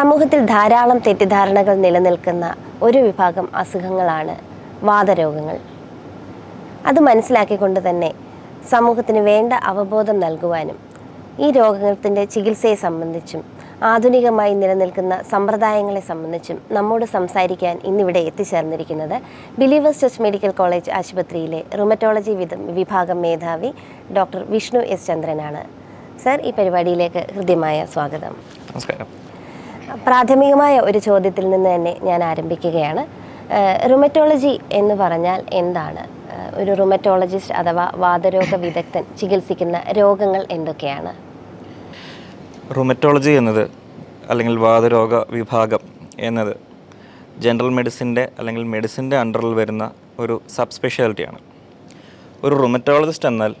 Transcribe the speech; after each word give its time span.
സമൂഹത്തിൽ 0.00 0.40
ധാരാളം 0.50 0.98
തെറ്റിദ്ധാരണകൾ 1.06 1.74
നിലനിൽക്കുന്ന 1.84 2.44
ഒരു 2.86 2.98
വിഭാഗം 3.06 3.46
അസുഖങ്ങളാണ് 3.60 4.34
വാതരോഗങ്ങൾ 4.88 5.56
അത് 6.90 6.98
മനസ്സിലാക്കിക്കൊണ്ട് 7.08 7.80
തന്നെ 7.88 8.10
സമൂഹത്തിന് 8.70 9.22
വേണ്ട 9.28 9.52
അവബോധം 9.70 10.16
നൽകുവാനും 10.24 10.78
ഈ 11.44 11.48
രോഗത്തിന്റെ 11.50 12.24
ചികിത്സയെ 12.34 12.76
സംബന്ധിച്ചും 12.84 13.42
ആധുനികമായി 13.90 14.54
നിലനിൽക്കുന്ന 14.62 15.16
സമ്പ്രദായങ്ങളെ 15.32 16.02
സംബന്ധിച്ചും 16.10 16.58
നമ്മോട് 16.76 17.06
സംസാരിക്കാൻ 17.16 17.76
ഇന്നിവിടെ 17.90 18.22
എത്തിച്ചേർന്നിരിക്കുന്നത് 18.30 19.16
ബിലീവേഴ്സ് 19.60 20.02
ചർച്ച് 20.04 20.22
മെഡിക്കൽ 20.26 20.54
കോളേജ് 20.60 20.92
ആശുപത്രിയിലെ 21.00 21.62
റുമറ്റോളജി 21.80 22.34
വിഭാഗം 22.80 23.20
മേധാവി 23.26 23.72
ഡോക്ടർ 24.18 24.42
വിഷ്ണു 24.54 24.82
എസ് 24.96 25.08
ചന്ദ്രനാണ്. 25.10 25.64
സർ 26.24 26.38
ഈ 26.48 26.52
പരിപാടിയിലേക്ക് 26.60 27.24
ഹൃദ്യമായ 27.36 27.80
സ്വാഗതം. 27.96 28.36
നമസ്കാരം. 28.70 29.10
പ്രാഥമികമായ 29.96 30.80
ഒരു 30.80 30.98
ചോദ്യത്തിൽ 30.98 31.50
നിന്ന് 31.50 31.74
തന്നെ 31.74 31.98
ഞാൻ 32.02 32.24
ആരംഭിക്കുകയാണ്. 32.24 33.06
റുമറ്റോളജി 33.90 34.60
എന്ന് 34.72 34.94
പറഞ്ഞാൽ 34.94 35.44
എന്താണ്? 35.52 36.08
ഒരു 36.54 36.72
റുമറ്റോളജിസ്റ്റ് 36.72 37.54
അഥവാ 37.54 37.92
വാതരോഗ 37.94 38.54
വിദഗ്ധൻ 38.54 39.04
ചികിത്സിക്കുന്ന 39.20 39.82
രോഗങ്ങൾ 39.90 40.46
എന്തൊക്കെയാണ്? 40.50 41.14
റുമറ്റോളജി 42.72 43.30
എന്നത് 43.30 43.70
അല്ലെങ്കിൽ 44.30 44.56
വാതരോഗ 44.56 45.14
വിഭാഗം 45.14 45.78
എന്നത് 46.18 46.56
ജനറൽ 47.38 47.68
മെഡിസിന്റെ 47.68 48.28
അല്ലെങ്കിൽ 48.38 48.62
മെഡിസിന്റെ 48.62 49.16
അണ്ടറിൽ 49.16 49.54
വരുന്ന 49.54 49.90
ഒരു 50.18 50.40
സബ് 50.56 50.70
സ്പെഷ്യാലിറ്റിയാണ് 50.70 51.38
ഒരു 52.44 52.54
റുമറ്റോളജിസ്റ്റ് 52.54 53.28
എന്നാൽ 53.28 53.54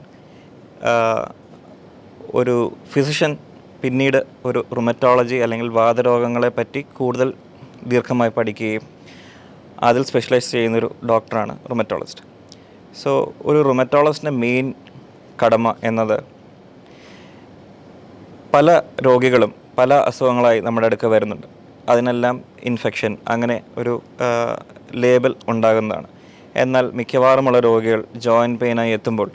ഒരു 2.34 2.72
ഫിസിഷ്യൻ 2.92 3.36
പിന്നീട് 3.82 4.26
ഒരു 4.44 4.64
റുമറ്റോളജി 4.76 5.34
അല്ലെങ്കിൽ 5.34 5.68
വാതരോഗങ്ങളെ 5.68 6.48
പറ്റി 6.48 6.86
കൂടുതൽ 6.96 7.34
ദീർഘമായി 7.86 8.30
പഠിക്കുകയും 8.30 8.82
അതിൽ 9.82 10.02
സ്പെഷ്യലൈസ് 10.02 10.50
ചെയ്യുന്നൊരു 10.50 10.94
ഡോക്ടറാണ് 11.08 11.58
റുമറ്റോളജിസ്റ്റ് 11.70 12.24
സോ 13.02 13.32
ഒരു 13.42 13.62
റുമറ്റോളജിസ്റ്റിന്റെ 13.62 14.38
മെയിൻ 14.40 14.74
കടമ 15.42 15.74
എന്നത് 15.84 16.24
പല 18.54 18.82
രോഗികളും 19.06 19.54
പല 19.78 19.94
അസുഖങ്ങളായി 19.94 20.60
നമ്മുടെ 20.60 20.86
അടുക്ക 20.86 21.06
വരുന്നുണ്ട്. 21.06 21.46
അതിനെല്ലാം 21.88 22.44
ഇൻഫെക്ഷൻ 22.62 23.16
അങ്ങനെ 23.28 23.62
ഒരു 23.78 24.02
ലേബൽ 24.94 25.36
ഉണ്ടാകുന്നതാണ്. 25.48 26.08
എന്നാൽ 26.56 26.90
മിക്കവാറുമുള്ള 26.90 27.60
രോഗികൾ 27.60 28.04
ജോയിന്റ് 28.16 28.60
പെയിനായി 28.60 28.92
എത്തുമ്പോൾ 28.92 29.30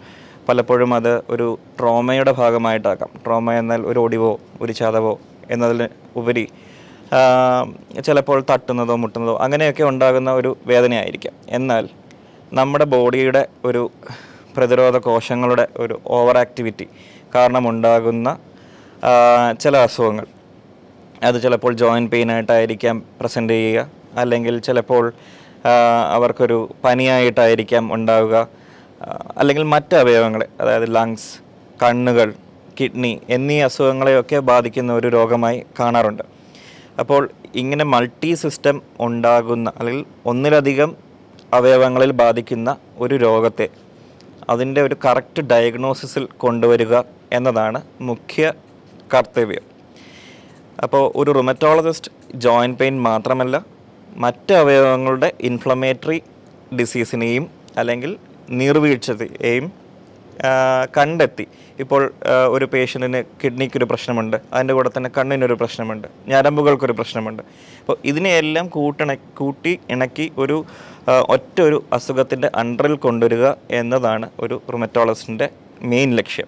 പലപ്പോഴും 0.49 0.91
അത് 0.93 1.23
ഒരു 1.29 1.59
ട്രോമയുടെ 1.79 2.31
ഭാഗമായിട്ടാക്കാം 2.31 3.11
ട്രോമ 3.25 3.53
എന്നാൽ 3.53 3.81
ഒരു 3.81 3.99
ഒടിവോ 3.99 4.39
ഒരു 4.61 4.73
ചതവോ 4.73 5.13
എന്നതിന് 5.51 5.87
ഉപരി 6.19 6.45
ചിലപ്പോൾ 8.05 8.45
തട്ടുന്നതോ 8.49 8.95
മുട്ടുന്നതോ 8.95 9.37
അങ്ങനെയൊക്കെ 9.37 9.83
ഉണ്ടാകുന്ന 9.83 10.29
ഒരു 10.31 10.57
വേദനയായിരിക്കാം. 10.67 11.33
എന്നാൽ 11.49 11.89
നമ്മുടെ 12.53 12.85
ബോഡിയുടെ 12.85 13.47
ഒരു 13.65 13.91
പ്രതിരോധ 14.55 14.97
കോശങ്ങളുടെ 14.97 15.67
ഒരു 15.77 15.95
ഓവർ 16.07 16.37
ആക്ടിവിറ്റി 16.37 16.87
കാരണമുണ്ടാകുന്ന 17.35 18.37
ചില 19.59 19.77
അസുഖങ്ങൾ. 19.77 20.27
അത് 21.23 21.37
ചിലപ്പോൾ 21.43 21.73
ജോയിന്റ് 21.73 22.11
പെയിനായിട്ടായിരിക്കാം 22.11 23.03
പ്രസന്റ് 23.19 23.53
ചെയ്യുക. 23.53 23.89
അല്ലെങ്കിൽ 24.21 24.59
ചിലപ്പോൾ 24.59 25.05
അവർക്കൊരു 26.15 26.57
പനിയായിട്ടായിരിക്കാം 26.83 27.93
ഉണ്ടാവുക. 27.93 28.35
അല്ലെങ്കിൽ 29.39 29.63
മറ്റ് 29.73 29.95
അവയവങ്ങളെ 29.95 30.47
അതായത് 30.61 30.87
ലങ്സ് 30.95 31.29
കണ്ണുകൾ 31.81 32.29
കിഡ്നി 32.79 33.11
എന്നീ 33.35 33.57
അസുഖങ്ങളെയൊക്കെ 33.67 34.37
ബാധിക്കുന്ന 34.49 34.91
ഒരു 34.99 35.07
രോഗമായി 35.17 35.59
കാണാറുണ്ട്. 35.79 36.23
അപ്പോൾ 37.01 37.21
ഇങ്ങനെ 37.61 37.85
മൾട്ടി 37.93 38.31
സിസ്റ്റം 38.41 38.77
ഉണ്ടാകുന്ന 39.05 39.67
അല്ലെങ്കിൽ 39.79 40.05
ഒന്നിലധികം 40.31 40.91
അവയവങ്ങളിൽ 41.57 42.11
ബാധിക്കുന്ന 42.21 42.69
ഒരു 43.03 43.15
രോഗത്തെ 43.25 43.67
അതിന്റെ 44.49 44.81
ഒരു 44.87 44.95
കറക്റ്റ് 45.05 45.41
ഡയഗ്നോസിസിൽ 45.51 46.23
കൊണ്ടുവരിക 46.43 46.95
എന്നതാണ് 47.37 47.79
മുഖ്യ 48.09 48.53
കർത്തവ്യം. 49.13 49.65
അപ്പോൾ 50.83 51.03
ഒരു 51.19 51.31
റുമറ്റോളജിസ്റ്റ് 51.39 52.11
ജോയിന്റ് 52.45 52.79
പെയിൻ 52.79 52.95
മാത്രമല്ല 53.09 53.55
മറ്റ് 54.23 54.53
അവയവങ്ങളുടെ 54.61 55.29
ഇൻഫ്ലമേറ്ററി 55.49 56.19
ഡിസീസിനെയും 56.79 57.45
അല്ലെങ്കിൽ 57.77 58.11
നീർവീഴ്ചയെയും 58.49 59.71
കണ്ടെത്തി. 60.97 61.47
ഇപ്പോൾ 61.79 62.13
ഒരു 62.49 62.65
പേഷ്യന്റിന് 62.65 63.23
കിഡ്നിക്കൊരു 63.43 63.85
പ്രശ്നമുണ്ട് 63.85 64.37
അതിന്റെ 64.53 64.73
കൂടെ 64.73 64.89
തന്നെ 64.97 65.09
കണ്ണിനൊരു 65.17 65.53
പ്രശ്നമുണ്ട് 65.53 66.07
ഞരമ്പുകൾക്കൊരു 66.27 66.91
പ്രശ്നമുണ്ട്. 66.91 67.43
അപ്പോൾ 67.79 67.97
ഇതിനെയെല്ലാം 68.05 68.67
കൂട്ടിണ 68.67 69.13
കൂട്ടി 69.13 69.79
ഇണക്കി 69.89 70.31
ഒരു 70.37 70.65
ഒറ്റ 71.29 71.61
ഒരു 71.61 71.83
അസുഖത്തിന്റെ 71.93 72.51
അണ്ടറിൽ 72.55 72.95
കൊണ്ടുവരിക 72.95 73.47
എന്നതാണ് 73.71 74.29
ഒരു 74.39 74.61
റുമറ്റോളജിസ്റ്റിന്റെ 74.73 75.49
മെയിൻ 75.81 76.15
ലക്ഷ്യം. 76.15 76.47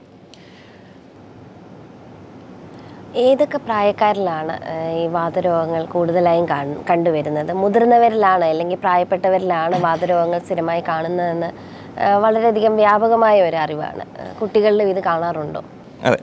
ഏതൊക്കെ 3.16 3.57
പ്രായക്കാരിലാണ് 3.57 4.59
ഈ 4.97 5.07
വാതരോഗങ്ങൾ 5.07 5.86
കൂടുതലായും 5.86 6.50
കാണ- 6.50 6.78
കണ്ടുവരുന്നത്? 6.90 7.53
മുതിർന്നവരിലാണ് 7.53 8.46
അല്ലെങ്കിൽ 8.46 8.78
പ്രായപ്പെട്ടവരിലാണ് 8.78 9.81
വാതരോഗങ്ങൾ 9.81 10.40
സ്ഥിരമായി 10.40 10.81
കാണുന്നതെന്ന് 10.81 11.77
വളരെയധികം 12.19 12.75
വ്യാപകമായ 12.75 13.41
ഒരു 13.41 13.56
അറിവാണ്. 13.56 14.03
കുട്ടികളിലും 14.41 14.90
ഇത് 14.90 15.03
കാണാറുണ്ടോ? 15.03 15.63
അതെ. 16.03 16.18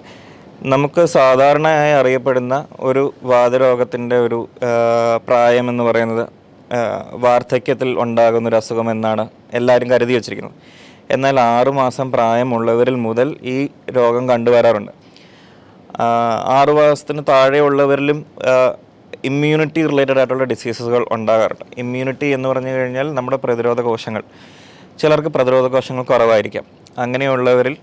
നമുക്ക് 0.63 1.05
സാധാരണയായി 1.05 1.93
അറിയപ്പെടുന്ന 1.93 2.67
ഒരു 2.81 3.15
വാതരോഗത്തിന്റെ 3.23 4.19
ഒരു 4.19 4.49
പ്രായം 5.29 5.69
എന്ന് 5.69 5.85
പറയുന്നത് 5.85 6.29
വാർദ്ധക്യത്തിൽ 7.15 7.99
ഉണ്ടാകുന്ന 7.99 8.49
ഒരു 8.49 8.57
അസുഖം 8.57 8.91
എന്നാണ് 8.91 9.29
എല്ലാവരും 9.55 9.91
കരുതി 9.91 10.15
വച്ചിരിക്കുന്നത്. 10.15 10.55
എന്നാൽ 11.11 11.41
ആറുമാസം 11.41 12.13
പ്രായമുള്ളവരിൽ 12.13 12.95
മുതൽ 12.95 13.37
ഈ 13.43 13.69
രോഗം 13.97 14.29
കണ്ടുവരാറുണ്ട്. 14.29 14.93
ആറു 16.45 16.73
മാസത്തിന് 16.73 17.23
താഴെയുള്ളവരിലും 17.29 18.27
ഇമ്മ്യൂണിറ്റി 19.25 19.87
റിലേറ്റഡ് 19.87 20.19
ആയിട്ടുള്ള 20.19 20.45
ഡിസീസസുകൾ 20.45 21.07
ഉണ്ടാകാറുണ്ട്. 21.11 21.75
ഇമ്മ്യൂണിറ്റി 21.79 22.27
എന്ന് 22.27 22.49
പറഞ്ഞു 22.49 22.69
കഴിഞ്ഞാൽ 22.69 23.15
നമ്മുടെ 23.15 23.37
പ്രതിരോധ 23.37 23.81
കോശങ്ങൾ. 23.81 24.23
ചിലർക്ക് 25.01 25.29
പ്രതിരോധ 25.29 25.67
കോശങ്ങൾ 25.75 26.05
കുറവായിരിക്കാം. 26.11 26.65
അങ്ങനെയുള്ളവരിൽ 26.99 27.77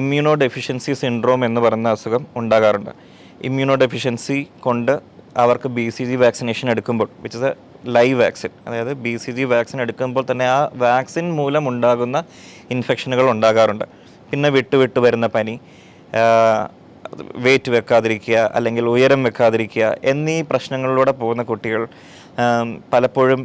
ഇമ്മ്യൂണോ 0.00 0.32
ഡെഫിഷ്യൻസി 0.42 0.92
സിൻഡ്രോം 1.00 1.40
എന്ന് 1.46 1.60
പറയുന്ന 1.60 1.88
അസുഖം 1.96 2.22
ഉണ്ടാകാറുണ്ട്. 2.36 2.92
ഇമ്മ്യൂണോ 3.48 3.74
ഡെഫിഷ്യൻസി 3.82 4.38
കൊണ്ട് 4.66 4.94
അവർക്ക് 5.42 5.68
ബി 5.76 5.84
സി 5.96 6.04
ജി 6.04 6.16
വാക്സിനേഷൻ 6.22 6.66
എടുക്കുമ്പോൾ 6.70 7.08
which 7.24 7.38
is 7.38 7.48
a 7.50 7.52
live 7.96 8.16
vaccine 8.22 8.52
അതായത് 8.66 8.92
ബി 9.04 9.12
സി 9.22 9.30
ജി 9.36 9.44
വാക്സിൻ 9.52 9.78
എടുക്കുമ്പോൾ 9.84 10.24
തന്നെ 10.30 10.46
ആ 10.54 10.58
വാക്സിൻ 10.84 11.26
മൂലം 11.40 11.64
ഉണ്ടാകുന്ന 11.68 12.18
ഇൻഫെക്ഷനുകൾ 12.70 13.26
ഉണ്ടാകാറുണ്ട്. 13.34 13.86
പിന്നെ 14.30 14.48
വിട്ട് 14.56 14.76
വിട്ട് 14.82 15.00
വരുന്ന 15.06 15.26
പനി 15.36 15.54
വെയിറ്റ് 17.44 17.70
വെക്കാതിരിക്കുക 17.70 18.38
അല്ലെങ്കിൽ 18.56 18.84
ഉയരം 18.94 19.20
വെക്കാതിരിക്കുക 19.26 19.84
എന്നീ 20.04 20.36
പ്രശ്നങ്ങളിലൂടെ 20.50 21.12
പോകുന്ന 21.20 21.42
കുട്ടികൾ 21.50 21.82
പലപ്പോഴും 22.92 23.40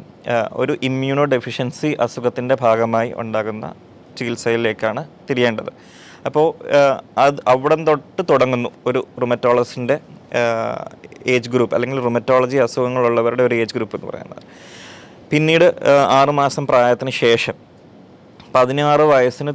ഒരു 0.61 0.73
ഇമ്മ്യൂണോ 0.87 1.23
ഡെഫിഷ്യൻസി 1.25 1.89
അസുഖത്തിന്റെ 1.99 2.55
ഭാഗമായി 2.61 3.13
ഉണ്ടാകുന്ന 3.17 3.73
ചികിത്സയിലേക്കാണ് 4.17 5.01
തിരിയേണ്ടത്. 5.29 5.71
അപ്പോൾ 6.27 6.45
അത് 7.25 7.39
അവിടെ 7.53 7.75
തൊട്ട് 7.89 8.21
തുടങ്ങുന്നു 8.31 8.69
ഒരു 8.85 9.01
റുമറ്റോളജിന്റെ 9.21 9.97
ഏജ് 11.33 11.49
ഗ്രൂപ്പ് 11.53 11.73
അല്ലെങ്കിൽ 11.75 11.99
റുമറ്റോളജി 12.05 12.57
അസുഖങ്ങളുള്ളവരുടെ 12.57 13.43
ഒരു 13.43 13.55
ഏജ് 13.55 13.75
ഗ്രൂപ്പ് 13.75 13.95
എന്ന് 13.97 14.07
പറയുന്നത്. 14.11 14.43
പിന്നീട് 15.31 15.67
ആറുമാസം 16.19 16.63
പ്രായത്തിന് 16.67 17.11
ശേഷം 17.23 17.55
പതിനാറ് 18.55 19.01
വയസ്സിന് 19.01 19.51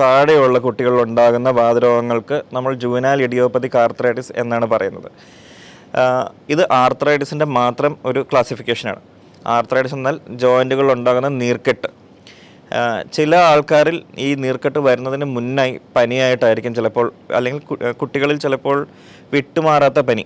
താഴെയുള്ള 0.00 0.58
കുട്ടികളിൽ 0.58 1.00
ഉണ്ടാകുന്ന 1.02 1.48
വാതരോഗങ്ങൾക്ക് 1.50 2.42
നമ്മൾ 2.52 2.72
ജൂനാൽ 2.74 3.22
ഇഡിയോപ്പതി 3.26 3.68
കാർത്രൈറ്റിസ് 3.74 4.32
എന്നാണ് 4.36 4.66
പറയുന്നത്. 4.66 5.10
ഇത് 6.54 6.62
ആർത്രൈറ്റിസിന്റെ 6.82 7.46
മാത്രം 7.58 7.92
ഒരു 8.08 8.20
ക്ലാസിഫിക്കേഷനാണ്. 8.30 9.00
ആർത്രൈറ്റിസ് 9.54 9.96
എന്നാൽ 9.98 10.16
ജോയിന്റുകൾ 10.42 10.86
ഉണ്ടാകുന്ന 10.96 11.28
നീർക്കെട്ട്. 11.42 11.88
ചില 13.16 13.32
ആൾക്കാരിൽ 13.50 13.96
ഈ 14.26 14.28
നീർക്കെട്ട് 14.44 14.80
വരുന്നതിന് 14.86 15.26
മുന്നായി 15.34 15.74
പനിയായിട്ടായിരിക്കും 15.96 16.72
ചിലപ്പോൾ 16.78 17.06
അല്ലെങ്കിൽ 17.36 17.62
കുട്ടികളിൽ 18.00 18.36
ചിലപ്പോൾ 18.44 18.78
വിട്ടുമാറാത്ത 19.34 20.00
പനി. 20.10 20.24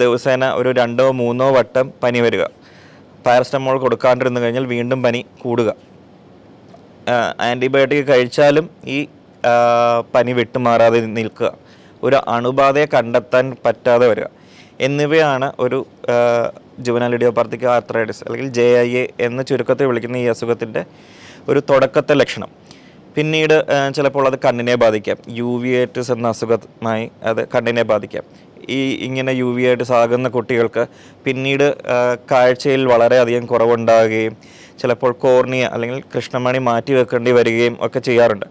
ദിവസേന 0.00 0.44
ഒരു 0.60 0.70
രണ്ടോ 0.80 1.06
മൂന്നോ 1.20 1.48
വട്ടം 1.58 1.86
പനി 2.02 2.20
വരിക. 2.26 2.44
പാരസ്റ്റമോൾ 3.26 3.76
കൊടുക്കാണ്ടിരുന്നു 3.84 4.40
കഴിഞ്ഞാൽ 4.40 4.66
വീണ്ടും 4.74 5.00
പനി 5.06 5.20
കൂടുക. 5.42 5.70
ആന്റിബയോട്ടിക് 7.46 8.04
കഴിച്ചാലും 8.12 8.66
ഈ 8.96 8.98
പനി 10.14 10.32
വിട്ടുമാറാതെ 10.38 11.00
നിൽക്കുക. 11.18 11.50
ഒരു 12.02 12.16
അണുബാധയെ 12.28 12.86
കണ്ടെത്താൻ 12.94 13.56
പറ്റാതെ 13.66 14.06
വരിക. 14.08 14.26
എന്നിവയാണ് 14.80 15.52
ഒരു 15.58 15.78
ജുവനൽ 16.78 17.14
ഇഡിയോപാർത്തിക് 17.14 17.66
ആർത്രൈറ്റിസ് 17.66 18.22
അല്ലെങ്കിൽ 18.26 18.48
ജെ 18.58 18.66
ഐ 18.82 18.90
എ 19.00 19.06
എന്ന് 19.20 19.42
ചുരുക്കത്തിൽ 19.50 19.86
വിളിക്കുന്ന 19.86 20.16
ഈ 20.16 20.26
അസുഖത്തിന്റെ 20.34 20.82
ഒരു 21.48 21.60
തുടക്കത്തെ 21.70 22.14
ലക്ഷണം. 22.14 22.50
പിന്നീട് 23.14 23.64
ചിലപ്പോൾ 23.96 24.26
അത് 24.26 24.38
കണ്ണിനെ 24.44 24.74
ബാധിക്കാം. 24.74 25.18
യു 25.28 25.50
വി 25.62 25.70
ഐറ്റിസ് 25.82 26.12
എന്ന 26.12 26.28
അസുഖമായി 26.28 27.10
അത് 27.22 27.48
കണ്ണിനെ 27.54 27.82
ബാധിക്കാം. 27.82 28.24
ഈ 28.68 28.80
ഇങ്ങനെ 29.06 29.32
യു 29.32 29.48
വി 29.54 29.62
ആയിട്ട് 29.62 29.84
സാകുന്ന 29.84 30.28
കുട്ടികൾക്ക് 30.28 30.86
പിന്നീട് 31.24 31.66
കാഴ്ചയിൽ 32.32 32.82
വളരെയധികം 32.86 33.46
കുറവുണ്ടാകുകയും 33.46 34.36
ചിലപ്പോൾ 34.80 35.12
കോർണിയ 35.12 35.64
അല്ലെങ്കിൽ 35.74 36.00
കൃഷ്ണമണി 36.14 36.58
മാറ്റി 36.58 36.92
വെക്കേണ്ടി 36.92 37.32
വരികയും 37.32 37.76
ഒക്കെ 37.80 37.98
ചെയ്യാറുണ്ട്. 37.98 38.46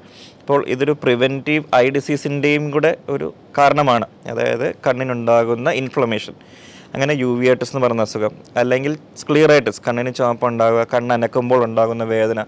അപ്പോൾ 0.49 0.63
ഇതൊരു 0.73 0.93
പ്രിവെന്റീവ് 1.01 1.65
ഐ 1.79 1.87
ഡിസീസിന്റെയും 1.95 2.63
കൂടെ 2.75 2.89
ഒരു 3.13 3.27
കാരണമാണ്. 3.57 4.05
അതായത് 4.31 4.65
കണ്ണിനുണ്ടാകുന്ന 4.85 5.71
ഇൻഫ്ലമേഷൻ 5.79 6.33
അങ്ങനെ 6.93 7.13
യൂവിയൈറ്റിസ് 7.23 7.71
എന്ന് 7.73 7.81
പറയുന്ന 7.83 8.05
അസുഖം 8.07 8.33
അല്ലെങ്കിൽ 8.61 8.93
സ്ക്ലിയറൈറ്റിസ് 9.21 9.81
കണ്ണിന് 9.87 10.11
ചുവപ്പ് 10.19 10.47
ഉണ്ടാകുക 10.49 10.87
കണ്ണ് 10.93 11.13
അനക്കുമ്പോൾ 11.17 11.61
ഉണ്ടാകുന്ന 11.67 12.07
വേദന 12.13 12.45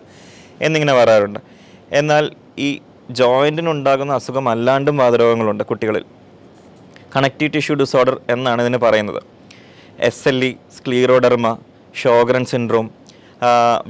എന്നിങ്ങനെ 0.68 0.96
വരാറുണ്ട്. 1.00 1.40
എന്നാൽ 2.00 2.24
ഈ 2.68 2.70
ജോയിന്റിനുണ്ടാകുന്ന 3.22 4.18
അസുഖം 4.22 4.50
അല്ലാണ്ടും 4.54 4.98
വാതരോഗങ്ങളുണ്ട് 5.04 5.64
കുട്ടികളിൽ. 5.72 6.06
കണക്റ്റീവ് 7.16 7.54
ടിഷ്യൂ 7.58 7.78
ഡിസോർഡർ 7.84 8.18
എന്നാണ് 8.36 8.62
ഇതിന് 8.68 8.82
പറയുന്നത്. 8.88 9.22
S 10.10 10.28
L 10.34 10.42
E 10.52 10.54
scleroderma 10.78 11.58
Sjogren 12.04 12.46
syndrome 12.54 12.90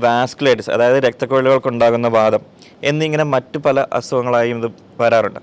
vasculitis 0.08 0.74
അതായത് 0.78 1.02
രക്തക്കൊഴലുകൾക്കുണ്ടാകുന്ന 1.10 2.10
വാദം 2.20 2.44
എന്നിങ്ങനെ 2.90 3.26
മറ്റു 3.34 3.58
പല 3.66 3.80
അസുഖങ്ങളായും 3.98 4.58
ഇത് 4.62 4.70
വരാറുണ്ട്. 5.02 5.40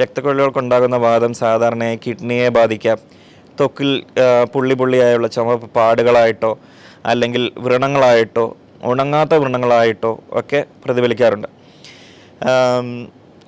രക്തക്കൊള്ളികൾക്കുണ്ടാകുന്ന 0.00 0.96
വാദം 1.06 1.32
സാധാരണയായി 1.42 1.98
കിഡ്നിയെ 2.04 2.48
ബാധിക്കാം. 2.58 2.98
തൊക്കിൽ 3.60 3.90
പുള്ളി 4.52 4.74
പുള്ളിയായുള്ള 4.80 5.28
ചുമ 5.36 5.54
പാടുകളായിട്ടോ 5.76 6.52
അല്ലെങ്കിൽ 7.10 7.42
വ്രണങ്ങളായിട്ടോ 7.64 8.46
ഉണങ്ങാത്ത 8.90 9.34
വ്രണങ്ങളായിട്ടോ 9.42 10.12
ഒക്കെ 10.40 10.60
പ്രതിഫലിക്കാറുണ്ട്. 10.84 11.48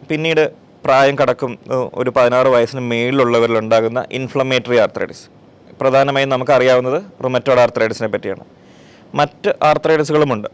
പിന്നീട് 0.08 0.44
പ്രായം 0.86 1.16
കടക്കും 1.18 1.52
ഒരു 2.00 2.10
പതിനാറ് 2.16 2.48
വയസ്സിന് 2.54 2.82
മേളിലുള്ളവരിൽ 2.92 3.56
ഉണ്ടാകുന്ന 3.62 4.00
ഇൻഫ്ലമേറ്ററി 4.18 4.78
ആർത്രൈറ്റിസ് 4.84 5.26
പ്രധാനമായും 5.80 6.30
നമുക്കറിയാവുന്നത് 6.34 6.98
റുമറ്റോഡ് 7.24 7.60
ആർത്രൈറ്റിസിനെ 7.64 8.08
പറ്റിയാണ്. 8.14 8.44
മറ്റ് 9.20 9.50
ആർത്രൈറ്റിസുകളുമുണ്ട് 9.68 10.48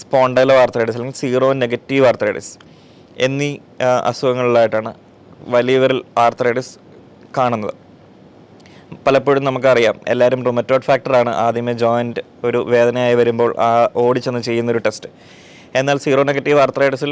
സ്പോണ്ടൈലോ 0.00 0.54
ആർത്രൈറ്റിസ് 0.62 0.96
അല്ലെങ്കിൽ 0.98 1.18
സീറോ 1.24 1.48
നെഗറ്റീവ് 1.62 2.04
ആർത്രൈറ്റിസ് 2.10 2.52
എന്നീ 3.26 3.50
അസുഖങ്ങളിലായിട്ടാണ് 4.10 4.90
വലിയവരിൽ 5.54 6.00
ആർത്രൈറ്റിസ് 6.24 6.72
കാണുന്നത്. 7.36 7.74
പലപ്പോഴും 9.06 9.42
നമുക്കറിയാം 9.48 9.96
എല്ലാവരും 10.12 10.40
റൊമറ്റോഡ് 10.48 10.86
ഫാക്ടറാണ് 10.88 11.32
ആദ്യമേ 11.44 11.74
ജോയിന്റ് 11.82 12.22
ഒരു 12.46 12.60
വേദനയായി 12.74 13.16
വരുമ്പോൾ 13.20 13.50
ആ 13.66 13.68
ഓടിച്ചെന്ന് 14.04 14.42
ചെയ്യുന്നൊരു 14.48 14.80
ടെസ്റ്റ് 14.86 15.10
എന്നാൽ 15.78 15.96
സീറോ 16.04 16.22
നെഗറ്റീവ് 16.28 16.60
ആർത്രൈറ്റിസിൽ 16.64 17.10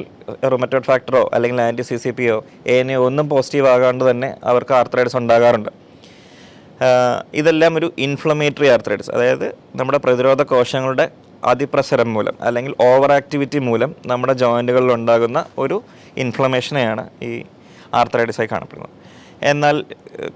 റൊമറ്റോഡ് 0.53 0.87
ഫാക്ടറോ 0.91 1.23
അല്ലെങ്കിൽ 1.35 1.59
ആന്റി 1.67 1.85
സി 1.89 1.97
സി 2.05 2.11
പിയോ 2.19 2.37
എനെ 2.75 2.97
ഒന്നും 3.07 3.27
പോസിറ്റീവ് 3.33 3.69
ആകാണ്ട് 3.75 4.05
തന്നെ 4.11 4.31
അവർക്ക് 4.51 4.75
ആർത്രൈറ്റിസ് 4.79 5.19
ഉണ്ടാകാറുണ്ട്. 5.21 5.71
ഇതെല്ലാം 7.41 7.73
ഒരു 7.79 7.89
ഇൻഫ്ലമേറ്ററി 8.07 8.69
ആർത്രൈറ്റിസ് 8.75 9.13
അതായത് 9.17 9.47
നമ്മുടെ 9.77 9.99
പ്രതിരോധ 10.07 10.43
കോശങ്ങളുടെ 10.53 11.07
അതിപ്രസരം 11.45 12.15
മൂലം 12.15 12.35
അല്ലെങ്കിൽ 12.41 12.75
ഓവർ 12.81 13.13
ആക്ടിവിറ്റി 13.13 13.59
മൂലം 13.59 13.95
നമ്മുടെ 14.07 14.33
ജോയിന്റുകളിൽ 14.33 14.93
ഉണ്ടാകുന്ന 14.93 15.45
ഒരു 15.59 15.83
ഇൻഫ്ലമേഷനെയാണ് 16.17 17.11
ഈ 17.23 17.43
ആർത്രൈറ്റിസായി 17.95 18.49
കാണപ്പെടുന്നത്. 18.53 18.91
എന്നാൽ 19.43 19.85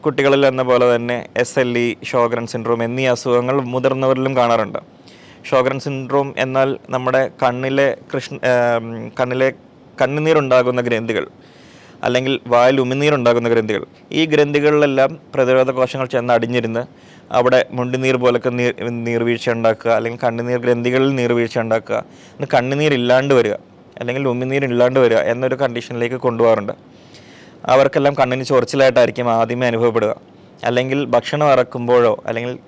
കുട്ടികളിൽ 0.06 0.46
എന്ന 0.46 0.62
പോലെ 0.62 0.96
തന്നെ 0.96 1.28
S 1.36 1.58
L 1.58 1.78
E 1.78 1.96
Sjogren 2.04 2.46
syndrome 2.46 2.84
എന്നീ 2.84 3.06
അസുഖങ്ങൾ 3.06 3.60
മുതിർന്നവരിലും 3.60 4.36
കാണാറുണ്ട്. 4.36 4.78
ഷോഗ്രൻ 5.50 5.80
സിൻഡ്രോം 5.80 6.34
എന്നാൽ 6.38 6.78
നമ്മുടെ 6.90 7.30
കണ്ണിലെ 7.42 7.96
കൃഷ്ണ 8.14 8.38
കണ്ണിലെ 9.20 9.52
കണ്ണുനീരുണ്ടാകുന്ന 10.02 10.80
ഗ്രന്ഥികൾ 10.80 11.28
അല്ലെങ്കിൽ 12.04 12.40
വായിൽ 12.46 12.80
ഉമിനീരുണ്ടാകുന്ന 12.80 13.48
ഗ്രന്ഥികൾ. 13.48 13.86
ഈ 14.12 14.26
ഗ്രന്ഥികളിലെല്ലാം 14.26 15.18
പ്രതിരോധ 15.34 15.70
കോശങ്ങൾ 15.70 16.06
ചെന്ന് 16.06 16.34
അടിഞ്ഞിരുന്ന് 16.34 17.09
അവിടെ 17.32 17.66
മുണ്ടിനീർ 17.72 18.16
പോലൊക്കെ 18.16 18.50
നീർ 18.50 18.72
നീർവീഴ്ച 18.90 19.50
ഉണ്ടാക്കുക 19.50 19.90
അല്ലെങ്കിൽ 19.90 20.20
കണ്ണുനീർ 20.26 20.58
ഗ്രന്ഥികളിൽ 20.58 21.14
നീർവീഴ്ച 21.14 21.58
ഉണ്ടാക്കുക. 21.58 21.98
ഇന്ന് 22.36 22.48
കണ്ണുനീർ 22.54 22.94
ഇല്ലാണ്ട് 22.94 23.34
വരിക 23.34 23.54
അല്ലെങ്കിൽ 24.00 24.28
ഉമിനീർ 24.28 24.64
ഇല്ലാണ്ട് 24.64 25.00
വരിക 25.00 25.18
എന്നൊരു 25.32 25.54
കണ്ടീഷനിലേക്ക് 25.54 26.16
കൊണ്ടുപോകാറുണ്ട്. 26.16 26.72
അവർക്കെല്ലാം 27.72 28.14
കണ്ണിന് 28.20 28.44
ചൊറിച്ചിലായിട്ടായിരിക്കും 28.44 29.30
ആദ്യമേ 29.30 29.66
അനുഭവപ്പെടുക. 29.66 30.12
അല്ലെങ്കിൽ 30.64 31.04
ഭക്ഷണം 31.04 31.52
ഇറക്കുമ്പോഴോ 31.52 32.22
അല്ലെങ്കിൽ 32.26 32.58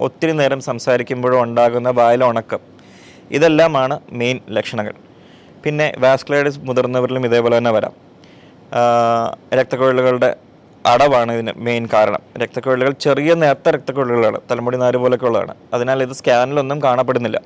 ഒത്തിരി 0.00 0.32
നേരം 0.32 0.60
സംസാരിക്കുമ്പോഴോ 0.60 1.42
ഉണ്ടാകുന്ന 1.42 1.88
വായലുണക്കം 1.88 2.60
ഇതെല്ലാമാണ് 3.30 4.00
മെയിൻ 4.10 4.40
ലക്ഷണങ്ങൾ. 4.50 4.94
പിന്നെ 5.64 5.94
വാസ്കുലൈറ്റിസ് 5.98 6.60
മുതിർന്നവരിലും 6.68 7.24
ഇതേപോലെ 7.26 7.58
തന്നെ 7.58 7.70
വരാം. 7.70 7.94
രക്തക്കൊഴലുകളുടെ 9.54 10.30
അടവാണ് 10.86 11.32
ഇതിന് 11.32 11.52
മെയിൻ 11.66 11.88
കാരണം. 11.94 12.22
രക്തക്കൊഴലുകൾ 12.42 12.92
ചെറിയ 13.06 13.34
നേർത്ത 13.34 13.68
രക്തക്കൊഴലുകളാണ്. 13.68 14.38
തലമുടി 14.50 14.76
നാര് 14.76 14.96
പോലൊക്കെ 14.96 15.26
ഉള്ളതാണ് 15.26 15.54
അതിനാൽ 15.74 16.02
ഇത് 16.02 16.14
സ്കാനിലൊന്നും 16.20 16.78
കാണപ്പെടുന്നില്ല. 16.82 17.40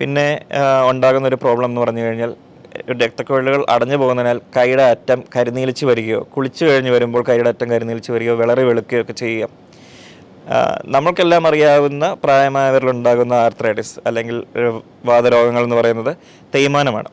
പിന്നെ 0.00 0.26
ഉണ്ടാകുന്ന 0.90 1.28
ഒരു 1.28 1.38
പ്രോബ്ലം 1.42 1.68
എന്ന് 1.70 1.80
പറഞ്ഞു 1.80 2.02
കഴിഞ്ഞാൽ 2.04 2.30
രക്തക്കൊഴലുകൾ 3.02 3.62
അടഞ്ഞു 3.68 3.96
പോകുന്നതിനാൽ 3.96 4.38
കൈയുടെ 4.56 4.82
അറ്റം 4.82 5.20
കരിനീലിച്ച് 5.36 5.84
വരികയോ 5.86 6.20
കുളിച്ചു 6.34 6.62
കഴിഞ്ഞ് 6.64 6.90
വരുമ്പോൾ 6.90 7.22
കൈയുടെ 7.28 7.50
അറ്റം 7.54 7.68
കരിനീലിച്ച് 7.70 8.12
വരികയോ 8.12 8.34
വിളറി 8.34 8.64
വെളുക്കുകയോ 8.68 9.02
ഒക്കെ 9.02 9.12
ചെയ്യാം 9.12 9.50
നമ്മൾക്കെല്ലാം 10.84 11.46
അറിയാവുന്ന 11.46 12.04
പ്രായമായവരിലുണ്ടാകുന്ന 12.24 13.34
ആർത്രൈറ്റിസ് 13.44 14.00
അല്ലെങ്കിൽ 14.06 14.36
വാതരോഗങ്ങൾ 15.04 15.62
എന്ന് 15.62 15.76
പറയുന്നത് 15.76 16.12
തേയ്മാനമാണ്. 16.54 17.10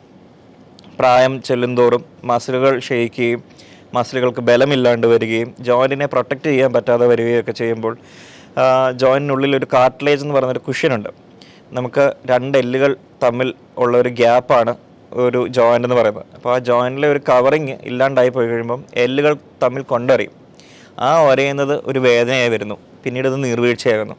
പ്രായം 0.99 1.33
ചെല്ലുന്തോറും 1.41 2.03
മസിലുകൾ 2.23 2.79
ക്ഷയിക്കുകയും 2.79 3.41
മസിലുകൾക്ക് 3.93 4.41
ബലമില്ലാണ്ട് 4.41 5.07
വരികയും 5.07 5.55
ജോയിന്റിനെ 5.59 6.05
പ്രൊട്ടക്റ്റ് 6.05 6.49
ചെയ്യാൻ 6.49 6.73
പറ്റാതെ 6.73 7.05
വരികയൊക്കെ 7.07 7.51
ചെയ്യുമ്പോൾ 7.51 7.97
ജോയിന്റിനുള്ളിൽ 8.95 9.55
ഒരു 9.55 9.67
കാർട്ടിലേജ് 9.73 10.21
എന്ന് 10.21 10.35
പറയുന്നൊരു 10.35 10.61
കുഷ്യനുണ്ട് 10.67 11.09
നമുക്ക് 11.73 12.13
രണ്ട് 12.25 12.57
എല്ലുകൾ 12.57 12.95
തമ്മിൽ 13.23 13.53
ഉള്ള 13.77 13.97
ഒരു 13.97 14.09
ഗ്യാപ്പാണ് 14.09 14.75
ഒരു 15.13 15.47
ജോയിന്റ് 15.47 15.87
എന്ന് 15.87 15.95
പറയുന്നത്. 15.95 16.25
അപ്പോൾ 16.35 16.55
ആ 16.55 16.57
ജോയിന്റിലെ 16.59 17.07
ഒരു 17.07 17.21
കവറിങ് 17.29 17.75
ഇല്ലാണ്ടായി 17.83 18.29
പോയി 18.29 18.47
കഴിയുമ്പം 18.47 18.85
എല്ലുകൾ 18.95 19.37
തമ്മിൽ 19.63 19.83
കൊണ്ടറിയും. 19.83 20.31
ആ 20.99 21.29
ഒരയുന്നത് 21.29 21.81
ഒരു 21.85 21.99
വേദനയായി 21.99 22.49
വരുന്നു. 22.49 22.77
പിന്നീട് 23.03 23.27
അത് 23.27 23.43
നീർവീഴ്ചയാകുന്നു. 23.43 24.15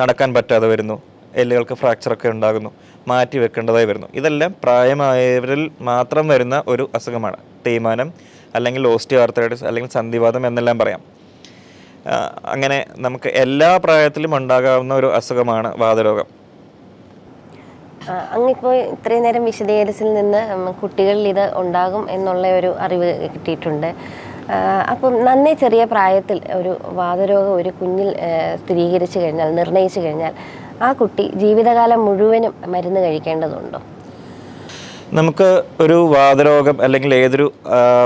നടക്കാൻ 0.00 0.34
പറ്റാതെ 0.34 0.68
വരുന്നു. 0.68 1.02
എല്ലുകൾക്ക് 1.34 1.74
ഫ്രാക്ചറൊക്കെ 1.74 2.28
ഉണ്ടാകുന്നു. 2.28 2.70
മാറ്റി 3.08 3.38
വെക്കേണ്ടതായി 3.38 3.84
വരുന്നു. 3.84 4.08
ഇതെല്ലാം 4.14 4.54
പ്രായമായവരിൽ 4.62 5.70
മാത്രം 5.80 6.28
വരുന്ന 6.28 6.62
ഒരു 6.66 6.90
അസുഖമാണ്. 6.94 7.36
തേയ്മാനം 7.66 8.12
അല്ലെങ്കിൽ 8.56 8.82
ഓസ്റ്റിയോ 8.88 9.20
ആർത്തറൈറ്റിസ് 9.22 9.64
അല്ലെങ്കിൽ 9.70 9.92
സന്ധിവാദം 9.98 10.46
എന്നെല്ലാം 10.46 10.78
പറയാം. 10.78 11.02
അങ്ങനെ 12.54 12.78
നമുക്ക് 13.04 13.28
എല്ലാ 13.44 13.68
പ്രായത്തിലും 13.84 14.32
ഉണ്ടാകാവുന്ന 14.38 14.94
ഒരു 14.94 15.06
അസുഖമാണ് 15.18 15.68
വാതരോഗം. 15.82 16.28
അങ്ങിപ്പോ 18.34 18.70
ഇത്രയും 18.72 19.22
നേരം 19.22 19.44
വിശദീകരിച്ചിൽ 19.44 20.08
നിന്ന് 20.14 20.40
കുട്ടികളിൽ 20.82 21.28
ഇത് 21.28 21.44
ഉണ്ടാകും 21.56 22.04
എന്നുള്ള 22.10 22.46
ഒരു 22.58 22.70
അറിവ് 22.86 23.08
കിട്ടിയിട്ടുണ്ട്. 23.34 23.90
അപ്പം 24.92 25.24
നന്നേ 25.24 25.52
ചെറിയ 25.62 25.82
പ്രായത്തിൽ 25.84 26.40
ഒരു 26.58 26.72
വാതരോഗം 27.00 27.54
ഒരു 27.60 27.70
കുഞ്ഞിൽ 27.80 28.10
സ്ഥിരീകരിച്ചു 28.62 29.18
കഴിഞ്ഞാൽ 29.18 29.54
നിർണയിച്ചു 29.54 30.00
കഴിഞ്ഞാൽ 30.00 30.34
ആ 30.82 30.92
കുട്ടി 30.92 31.24
ജീവിതകാലം 31.42 32.00
മുഴുവനും 32.06 32.54
മരുന്ന് 32.66 33.00
കഴിക്കേണ്ടതുണ്ടോ? 33.00 33.80
നമുക്ക് 35.18 35.48
ഒരു 35.82 35.96
വാതരോഗം 36.12 36.76
അല്ലെങ്കിൽ 36.84 37.10
ഏതൊരു 37.14 37.44